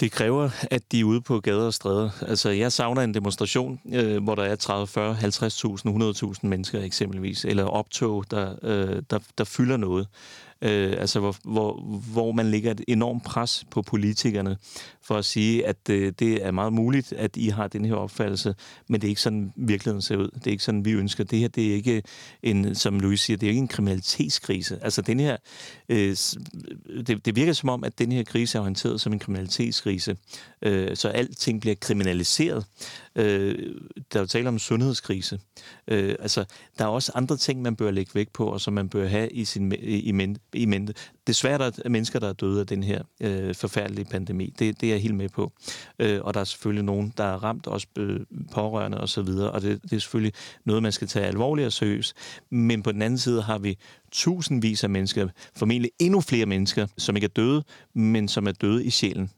[0.00, 2.10] Det kræver, at de er ude på gader og stræder.
[2.22, 7.44] Altså, jeg savner en demonstration, øh, hvor der er 30, 40, 50.000, 100.000 mennesker eksempelvis,
[7.44, 10.08] eller optog, der, øh, der, der fylder noget
[10.62, 11.80] øh, altså hvor, hvor,
[12.12, 14.56] hvor man lægger et enormt pres på politikerne
[15.02, 18.54] for at sige, at øh, det er meget muligt, at I har den her opfattelse,
[18.88, 20.28] men det er ikke sådan, virkeligheden ser ud.
[20.34, 21.24] Det er ikke sådan, vi ønsker.
[21.24, 22.02] Det her, det er ikke
[22.42, 24.78] en, som Louis siger, det er ikke en kriminalitetskrise.
[24.82, 25.36] Altså den her,
[25.88, 26.16] øh,
[27.06, 30.16] det, det virker som om, at den her krise er orienteret som en kriminalitetskrise,
[30.62, 32.64] øh, så alting bliver kriminaliseret.
[33.18, 33.74] Øh,
[34.12, 35.40] der er jo tale om en sundhedskrise.
[35.88, 36.44] Øh, altså,
[36.78, 39.28] der er også andre ting, man bør lægge vægt på, og som man bør have
[39.30, 40.94] i, sin, i, mente, i mente.
[41.26, 44.54] Desværre der er mennesker, der er døde af den her øh, forfærdelige pandemi.
[44.58, 45.52] Det, det er jeg helt med på.
[45.98, 48.20] Øh, og der er selvfølgelig nogen, der er ramt, også øh,
[48.52, 50.32] pårørende osv., og, og det, det er selvfølgelig
[50.64, 52.16] noget, man skal tage alvorligt og seriøst.
[52.50, 53.78] Men på den anden side har vi
[54.12, 58.84] tusindvis af mennesker, formentlig endnu flere mennesker, som ikke er døde, men som er døde
[58.84, 59.30] i sjælen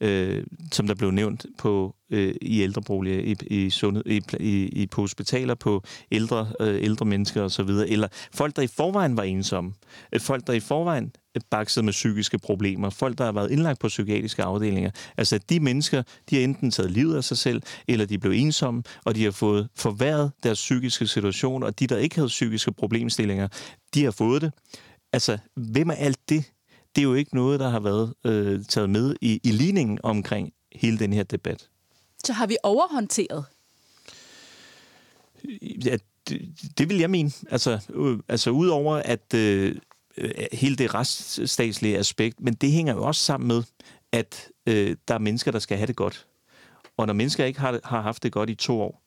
[0.00, 4.86] øh, som der blev nævnt på øh, i ældreboliger, i, i, sundhed, i, i, i
[4.86, 5.82] på hospitaler, på
[6.12, 9.72] ældre, øh, ældre mennesker osv., eller folk, der i forvejen var ensomme,
[10.12, 13.80] øh, folk, der i forvejen øh, bakset med psykiske problemer, folk, der har været indlagt
[13.80, 14.90] på psykiatriske afdelinger.
[15.16, 18.82] Altså, de mennesker, de har enten taget livet af sig selv, eller de blev ensomme,
[19.04, 23.48] og de har fået forværret deres psykiske situation, og de, der ikke havde psykiske problemstillinger,
[23.94, 24.52] de har fået det.
[25.12, 26.44] Altså, hvem er alt det
[26.96, 30.52] det er jo ikke noget, der har været øh, taget med i, i ligningen omkring
[30.72, 31.68] hele den her debat.
[32.24, 33.44] Så har vi overhåndteret?
[35.84, 35.96] Ja,
[36.28, 37.30] det, det vil jeg mene.
[37.50, 39.76] Altså, øh, altså udover at øh,
[40.52, 43.62] hele det retsstatslige aspekt, men det hænger jo også sammen med,
[44.12, 46.26] at øh, der er mennesker, der skal have det godt.
[46.96, 49.02] Og når mennesker ikke har, har haft det godt i to år,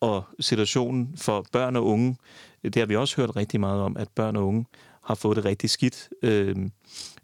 [0.00, 2.16] og situationen for børn og unge,
[2.62, 4.66] det har vi også hørt rigtig meget om, at børn og unge
[5.10, 6.56] har fået det rigtig skidt, øh,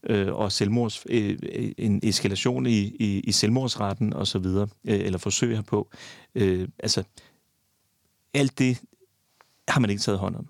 [0.03, 1.39] øh, og selvmords, øh,
[1.79, 5.89] en eskalation i, i, i selvmordsretten og så videre, øh, eller forsøg herpå.
[6.35, 7.05] Øh, altså,
[8.35, 8.79] alt det
[9.69, 10.47] har man ikke taget hånd om,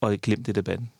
[0.00, 0.90] og glemt det debatten.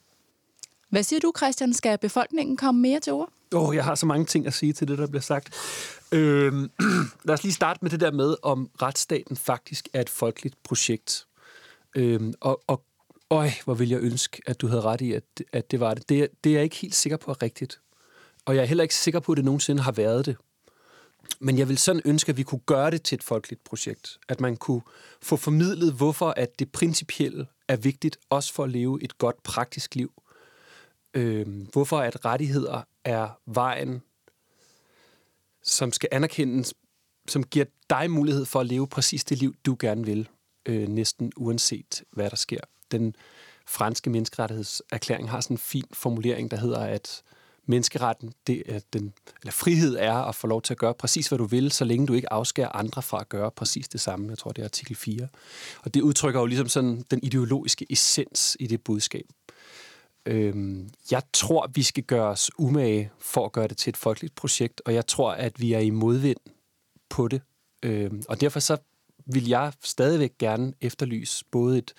[0.88, 1.75] Hvad siger du, Christian?
[1.75, 3.29] Skal befolkningen komme mere til ord?
[3.55, 5.55] Åh, oh, jeg har så mange ting at sige til det, der bliver sagt.
[6.12, 6.53] Øh,
[7.24, 11.26] lad os lige starte med det der med, om retsstaten faktisk er et folkeligt projekt.
[11.97, 12.85] Øh, og, og
[13.33, 16.09] Øj, hvor vil jeg ønske, at du havde ret i, at, at det var det.
[16.09, 16.28] det.
[16.45, 17.80] Det er jeg ikke helt sikker på er rigtigt.
[18.45, 20.37] Og jeg er heller ikke sikker på, at det nogensinde har været det.
[21.41, 24.18] Men jeg vil sådan ønske, at vi kunne gøre det til et folkeligt projekt.
[24.28, 24.83] At man kunne
[25.22, 29.95] få formidlet, hvorfor at det principielle er vigtigt, også for at leve et godt praktisk
[29.95, 30.22] liv.
[31.14, 34.03] Øh, hvorfor at rettigheder er vejen,
[35.62, 36.74] som skal anerkendes,
[37.28, 40.28] som giver dig mulighed for at leve præcis det liv, du gerne vil,
[40.66, 42.61] øh, næsten uanset hvad der sker.
[42.93, 43.16] Den
[43.66, 47.22] franske menneskerettighedserklæring har sådan en fin formulering, der hedder, at
[47.66, 51.38] menneskeretten, det er den, eller frihed er at få lov til at gøre præcis, hvad
[51.38, 54.28] du vil, så længe du ikke afskærer andre fra at gøre præcis det samme.
[54.30, 55.28] Jeg tror, det er artikel 4.
[55.82, 59.26] Og det udtrykker jo ligesom sådan den ideologiske essens i det budskab.
[60.26, 64.34] Øhm, jeg tror, vi skal gøre os umage for at gøre det til et folkeligt
[64.34, 66.40] projekt, og jeg tror, at vi er i modvind
[67.09, 67.43] på det.
[67.82, 68.76] Øhm, og derfor så
[69.26, 71.95] vil jeg stadigvæk gerne efterlyse både et,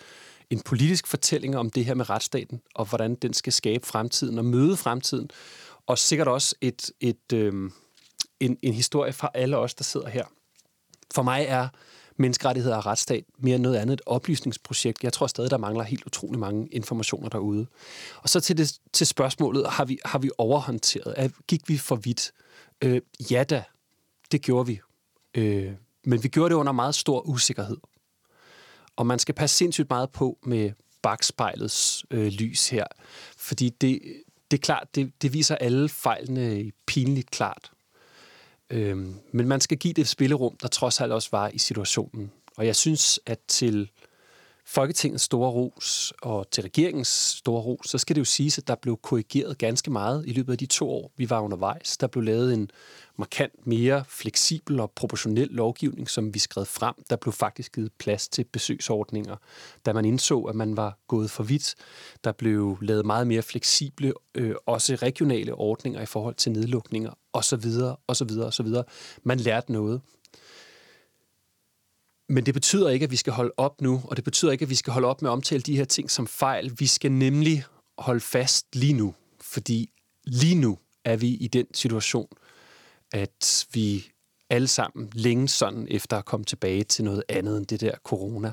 [0.53, 4.45] en politisk fortælling om det her med retsstaten, og hvordan den skal skabe fremtiden og
[4.45, 5.29] møde fremtiden,
[5.87, 7.71] og sikkert også et, et, øh,
[8.39, 10.25] en, en historie fra alle os, der sidder her.
[11.13, 11.67] For mig er
[12.17, 15.03] menneskerettigheder og retsstat mere end noget andet et oplysningsprojekt.
[15.03, 17.67] Jeg tror stadig, der mangler helt utrolig mange informationer derude.
[18.21, 21.31] Og så til, det, til spørgsmålet, har vi, har vi overhåndteret?
[21.47, 22.31] Gik vi for vidt?
[22.83, 23.01] Øh,
[23.31, 23.63] ja da,
[24.31, 24.79] det gjorde vi.
[25.35, 25.71] Øh,
[26.05, 27.77] men vi gjorde det under meget stor usikkerhed.
[28.95, 30.71] Og man skal passe sindssygt meget på med
[31.01, 32.85] bagspejlets øh, lys her,
[33.37, 33.99] fordi det,
[34.51, 37.71] det er klart, det, det viser alle fejlene pinligt klart.
[38.69, 42.31] Øhm, men man skal give det spillerum, der trods alt også var i situationen.
[42.57, 43.89] Og jeg synes, at til
[44.65, 47.07] Folketingets store ros og til regeringens
[47.37, 50.51] store ros, så skal det jo siges, at der blev korrigeret ganske meget i løbet
[50.51, 51.97] af de to år, vi var undervejs.
[51.97, 52.71] Der blev lavet en
[53.17, 56.95] markant mere fleksibel og proportionel lovgivning, som vi skrev frem.
[57.09, 59.35] Der blev faktisk givet plads til besøgsordninger,
[59.85, 61.75] da man indså, at man var gået for vidt.
[62.23, 67.65] Der blev lavet meget mere fleksible, øh, også regionale ordninger i forhold til nedlukninger osv.
[68.07, 68.31] osv.
[68.39, 68.67] osv.
[69.23, 70.01] Man lærte noget.
[72.29, 74.69] Men det betyder ikke, at vi skal holde op nu, og det betyder ikke, at
[74.69, 76.71] vi skal holde op med at omtale de her ting som fejl.
[76.79, 77.63] Vi skal nemlig
[77.97, 79.89] holde fast lige nu, fordi
[80.25, 82.27] lige nu er vi i den situation,
[83.11, 84.11] at vi
[84.49, 88.51] alle sammen længe sådan efter at komme tilbage til noget andet end det der corona.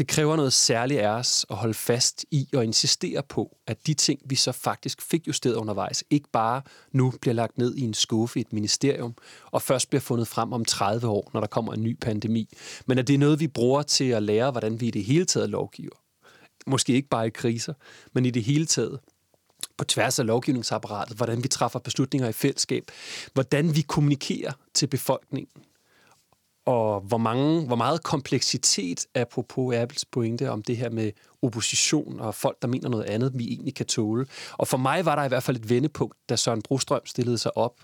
[0.00, 3.94] Det kræver noget særligt af os at holde fast i og insistere på, at de
[3.94, 7.94] ting, vi så faktisk fik justeret undervejs, ikke bare nu bliver lagt ned i en
[7.94, 9.14] skuffe i et ministerium,
[9.50, 12.48] og først bliver fundet frem om 30 år, når der kommer en ny pandemi,
[12.86, 15.24] men at det er noget, vi bruger til at lære, hvordan vi i det hele
[15.24, 15.96] taget lovgiver.
[16.66, 17.74] Måske ikke bare i kriser,
[18.12, 19.00] men i det hele taget
[19.76, 22.84] på tværs af lovgivningsapparatet, hvordan vi træffer beslutninger i fællesskab,
[23.32, 25.62] hvordan vi kommunikerer til befolkningen,
[26.66, 32.34] og hvor, mange, hvor meget kompleksitet, apropos Apples pointe om det her med opposition og
[32.34, 34.26] folk, der mener noget andet, vi egentlig kan tåle.
[34.52, 37.56] Og for mig var der i hvert fald et vendepunkt, da Søren Brostrøm stillede sig
[37.56, 37.80] op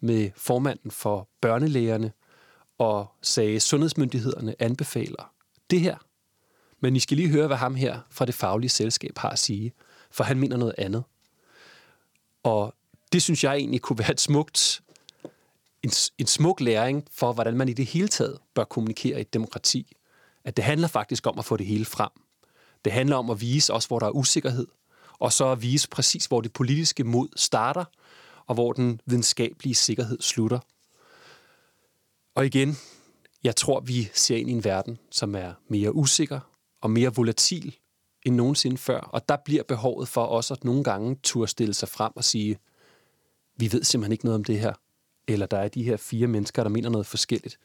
[0.00, 2.12] med formanden for børnelægerne
[2.78, 5.32] og sagde, sundhedsmyndighederne anbefaler
[5.70, 5.96] det her.
[6.80, 9.72] Men I skal lige høre, hvad ham her fra det faglige selskab har at sige,
[10.10, 11.04] for han mener noget andet.
[12.42, 12.74] Og
[13.12, 14.82] det synes jeg egentlig kunne være et smukt
[15.86, 19.34] en, en smuk læring for, hvordan man i det hele taget bør kommunikere i et
[19.34, 19.96] demokrati.
[20.44, 22.10] At det handler faktisk om at få det hele frem.
[22.84, 24.66] Det handler om at vise også, hvor der er usikkerhed,
[25.18, 27.84] og så at vise præcis, hvor det politiske mod starter,
[28.46, 30.58] og hvor den videnskabelige sikkerhed slutter.
[32.34, 32.76] Og igen,
[33.44, 36.40] jeg tror, vi ser ind i en verden, som er mere usikker
[36.80, 37.76] og mere volatil
[38.26, 39.00] end nogensinde før.
[39.00, 42.58] Og der bliver behovet for også at nogle gange turde stille sig frem og sige,
[43.56, 44.72] vi ved simpelthen ikke noget om det her
[45.28, 47.58] eller der er de her fire mennesker, der mener noget forskelligt.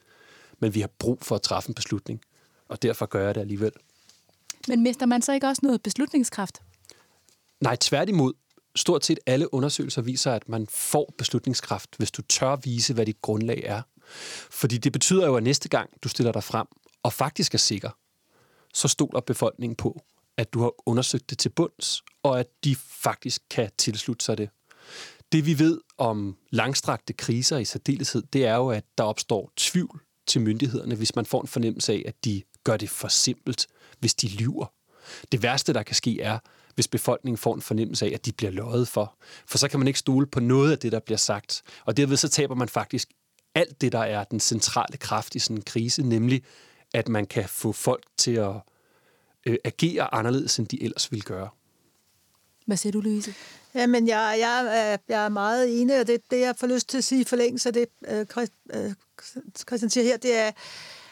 [0.58, 2.20] Men vi har brug for at træffe en beslutning,
[2.68, 3.72] og derfor gør jeg det alligevel.
[4.68, 6.62] Men mister man så ikke også noget beslutningskraft?
[7.60, 8.32] Nej, tværtimod.
[8.76, 13.22] Stort set alle undersøgelser viser, at man får beslutningskraft, hvis du tør vise, hvad dit
[13.22, 13.82] grundlag er.
[14.50, 16.66] Fordi det betyder jo, at næste gang du stiller dig frem
[17.02, 17.90] og faktisk er sikker,
[18.74, 20.02] så stoler befolkningen på,
[20.36, 24.50] at du har undersøgt det til bunds, og at de faktisk kan tilslutte sig det.
[25.32, 30.00] Det vi ved om langstrakte kriser i særdeleshed, det er jo, at der opstår tvivl
[30.26, 33.66] til myndighederne, hvis man får en fornemmelse af, at de gør det for simpelt,
[33.98, 34.66] hvis de lyver.
[35.32, 36.38] Det værste, der kan ske, er,
[36.74, 39.16] hvis befolkningen får en fornemmelse af, at de bliver løjet for.
[39.46, 41.62] For så kan man ikke stole på noget af det, der bliver sagt.
[41.84, 43.08] Og derved så taber man faktisk
[43.54, 46.42] alt det, der er den centrale kraft i sådan en krise, nemlig
[46.94, 48.54] at man kan få folk til at
[49.46, 51.48] øh, agere anderledes, end de ellers ville gøre.
[52.66, 53.34] Hvad siger du, Louise?
[53.74, 57.04] Jamen, jeg, jeg, jeg er meget enig, og det, det, jeg får lyst til at
[57.04, 58.26] sige i forlængelse af det, øh,
[58.74, 58.92] øh
[59.68, 60.50] Christian siger her, det er,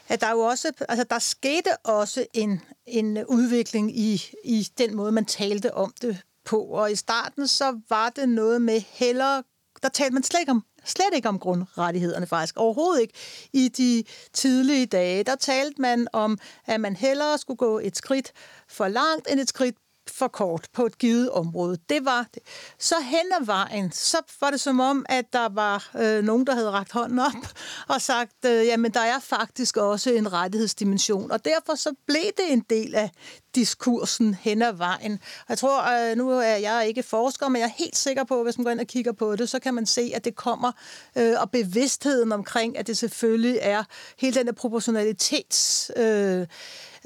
[0.08, 5.12] at der jo også, altså der skete også en, en udvikling i, i den måde,
[5.12, 6.60] man talte om det på.
[6.60, 9.42] Og i starten, så var det noget med hellere
[9.82, 12.56] der talte man slet ikke om Slet ikke om grundrettighederne faktisk.
[12.56, 13.14] Overhovedet ikke.
[13.52, 18.32] I de tidlige dage, der talte man om, at man hellere skulle gå et skridt
[18.68, 19.76] for langt end et skridt
[20.10, 21.78] for kort på et givet område.
[21.88, 22.42] Det var det.
[22.78, 26.54] Så hen ad vejen, så var det som om, at der var øh, nogen, der
[26.54, 27.52] havde ragt hånden op
[27.88, 31.30] og sagt, øh, jamen der er faktisk også en rettighedsdimension.
[31.30, 33.10] Og derfor så blev det en del af
[33.54, 35.20] diskursen hen ad vejen.
[35.48, 38.46] Jeg tror, øh, nu er jeg ikke forsker, men jeg er helt sikker på, at
[38.46, 40.72] hvis man går ind og kigger på det, så kan man se, at det kommer,
[41.16, 43.84] øh, og bevidstheden omkring, at det selvfølgelig er
[44.18, 45.90] hele den der proportionalitets...
[45.96, 46.46] Øh,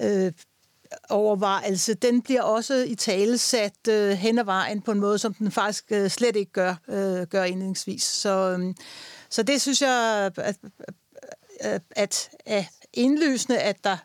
[0.01, 0.33] øh,
[1.09, 5.35] overvejelse, den bliver også i tale sat øh, hen ad vejen på en måde, som
[5.35, 8.03] den faktisk øh, slet ikke gør, øh, gør indledningsvis.
[8.03, 8.75] Så, øh,
[9.31, 10.57] så det synes jeg, at,
[11.61, 13.97] at, at, at indlysende, at der,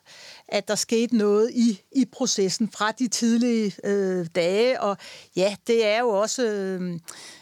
[0.48, 4.82] at der skete noget i, i processen fra de tidlige øh, dage.
[4.82, 4.98] Og
[5.36, 6.46] ja, det er jo også...
[6.46, 7.00] Øh,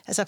[0.08, 0.26] altså,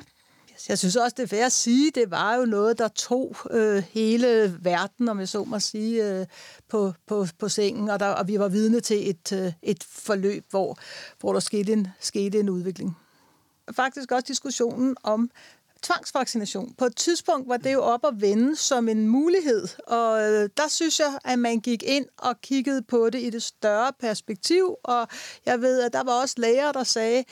[0.69, 3.83] jeg synes også, det er værd at sige, det var jo noget, der tog øh,
[3.91, 6.25] hele verden, om jeg så må sige, øh,
[6.69, 10.45] på, på, på sengen, og, der, og vi var vidne til et, øh, et forløb,
[10.49, 10.77] hvor,
[11.19, 12.97] hvor der skete en, skete en udvikling.
[13.71, 15.29] Faktisk også diskussionen om
[15.81, 16.73] tvangsvaccination.
[16.77, 20.67] På et tidspunkt var det jo op at vende som en mulighed, og øh, der
[20.67, 25.07] synes jeg, at man gik ind og kiggede på det i det større perspektiv, og
[25.45, 27.23] jeg ved, at der var også læger, der sagde,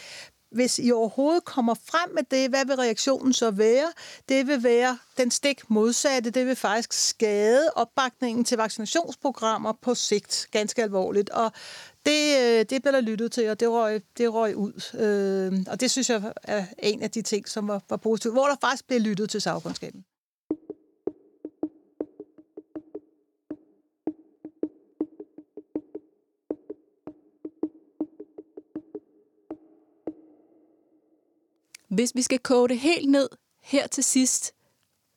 [0.52, 3.92] hvis I overhovedet kommer frem med det, hvad vil reaktionen så være?
[4.30, 6.30] Det vil være den stik modsatte.
[6.30, 11.30] Det vil faktisk skade opbakningen til vaccinationsprogrammer på sigt ganske alvorligt.
[11.30, 11.52] Og
[12.06, 15.00] det, øh, det blev der lyttet til, og det røg, det røg ud.
[15.00, 18.48] Øh, og det synes jeg er en af de ting, som var, var positivt, hvor
[18.48, 20.04] der faktisk blev lyttet til sagkundskaben.
[31.88, 33.30] Hvis vi skal koge det helt ned
[33.64, 34.52] her til sidst,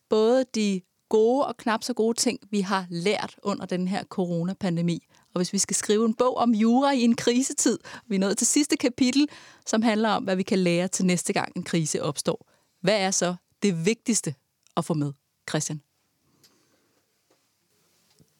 [0.09, 5.07] både de gode og knap så gode ting, vi har lært under den her coronapandemi,
[5.33, 8.37] og hvis vi skal skrive en bog om jura i en krisetid, vi er nået
[8.37, 9.29] til sidste kapitel,
[9.65, 12.47] som handler om, hvad vi kan lære til næste gang en krise opstår.
[12.81, 14.35] Hvad er så det vigtigste
[14.77, 15.13] at få med,
[15.49, 15.81] Christian?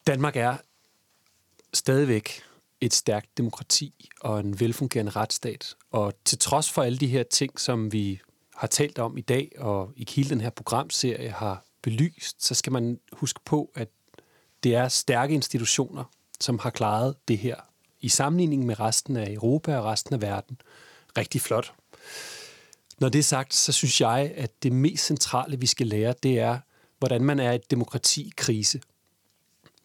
[0.06, 0.56] Danmark er
[1.72, 2.42] stadigvæk
[2.82, 5.74] et stærkt demokrati og en velfungerende retsstat.
[5.90, 8.20] Og til trods for alle de her ting, som vi
[8.54, 12.72] har talt om i dag, og i hele den her programserie har belyst, så skal
[12.72, 13.88] man huske på, at
[14.62, 16.04] det er stærke institutioner,
[16.40, 17.56] som har klaret det her
[18.00, 20.60] i sammenligning med resten af Europa og resten af verden
[21.18, 21.74] rigtig flot.
[23.00, 26.38] Når det er sagt, så synes jeg, at det mest centrale, vi skal lære, det
[26.38, 26.58] er,
[26.98, 28.80] hvordan man er et demokrati i krise.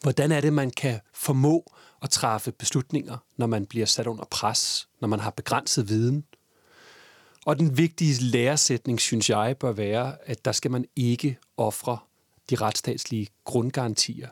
[0.01, 1.71] Hvordan er det, man kan formå
[2.01, 6.25] at træffe beslutninger, når man bliver sat under pres, når man har begrænset viden.
[7.45, 11.97] Og den vigtige læresætning, synes jeg, bør være, at der skal man ikke ofre
[12.49, 14.29] de retsstatslige grundgarantier.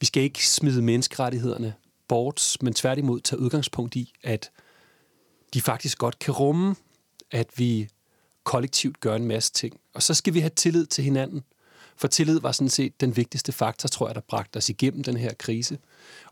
[0.00, 1.74] Vi skal ikke smide menneskerettighederne
[2.08, 4.50] bort, men tværtimod tage udgangspunkt i, at
[5.54, 6.76] de faktisk godt kan rumme,
[7.30, 7.88] at vi
[8.44, 9.80] kollektivt gør en masse ting.
[9.94, 11.44] Og så skal vi have tillid til hinanden.
[12.00, 15.16] For tillid var sådan set den vigtigste faktor, tror jeg, der bragte os igennem den
[15.16, 15.78] her krise.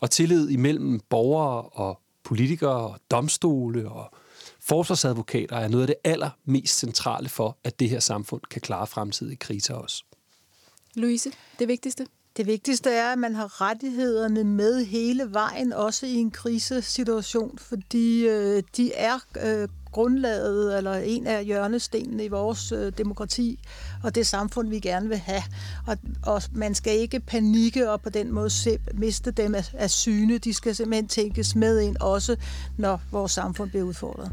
[0.01, 4.15] Og tillid imellem borgere og politikere og domstole og
[4.61, 9.37] forsvarsadvokater er noget af det allermest centrale for, at det her samfund kan klare fremtidige
[9.37, 10.05] kriser også.
[10.95, 12.07] Louise, det vigtigste?
[12.37, 18.27] Det vigtigste er, at man har rettighederne med hele vejen, også i en krisesituation, fordi
[18.27, 23.59] øh, de er øh, grundlaget eller en af hjørnestenene i vores øh, demokrati
[24.03, 25.43] og det samfund, vi gerne vil have.
[25.87, 29.91] Og, og man skal ikke panikke og på den måde se, miste dem af, af
[29.91, 30.39] syne.
[30.39, 32.37] De skal simpelthen tænkes med ind, også
[32.77, 34.33] når vores samfund bliver udfordret.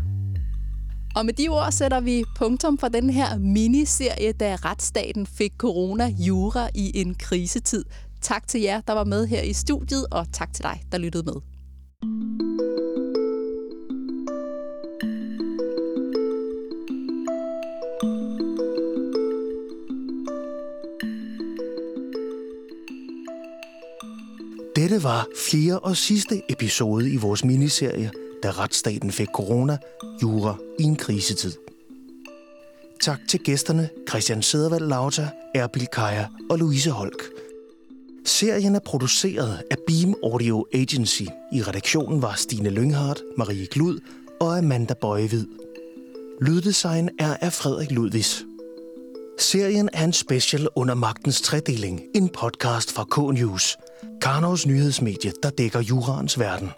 [1.16, 6.08] Og med de ord sætter vi punktum for den her miniserie, da retsstaten fik corona
[6.08, 7.86] jura i en krisetid.
[8.22, 11.24] Tak til jer, der var med her i studiet, og tak til dig, der lyttede
[11.24, 12.35] med.
[24.86, 28.12] Dette var fjerde og sidste episode i vores miniserie,
[28.44, 29.78] da retsstaten fik corona,
[30.22, 31.54] jura i en krisetid.
[33.02, 37.24] Tak til gæsterne Christian Sedervald Lauta, Erbil Kaja og Louise Holk.
[38.26, 41.24] Serien er produceret af Beam Audio Agency.
[41.54, 44.00] I redaktionen var Stine Lynghardt, Marie Glud
[44.40, 45.46] og Amanda Bøjevid.
[46.42, 48.46] Lyddesign er af Frederik Ludvigs.
[49.40, 53.78] Serien er en special under Magtens Tredeling, en podcast fra K-News,
[54.26, 56.70] Karnovs nyhedsmedie, der dækker jurans verden.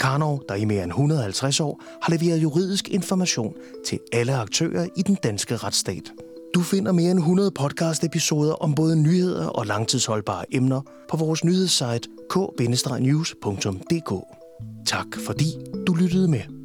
[0.00, 3.54] Karnov, der i mere end 150 år har leveret juridisk information
[3.86, 6.12] til alle aktører i den danske retsstat.
[6.54, 10.80] Du finder mere end 100 podcast-episoder om både nyheder og langtidsholdbare emner
[11.10, 14.12] på vores nyhedssite k-news.dk.
[14.86, 15.46] Tak fordi
[15.86, 16.63] du lyttede med.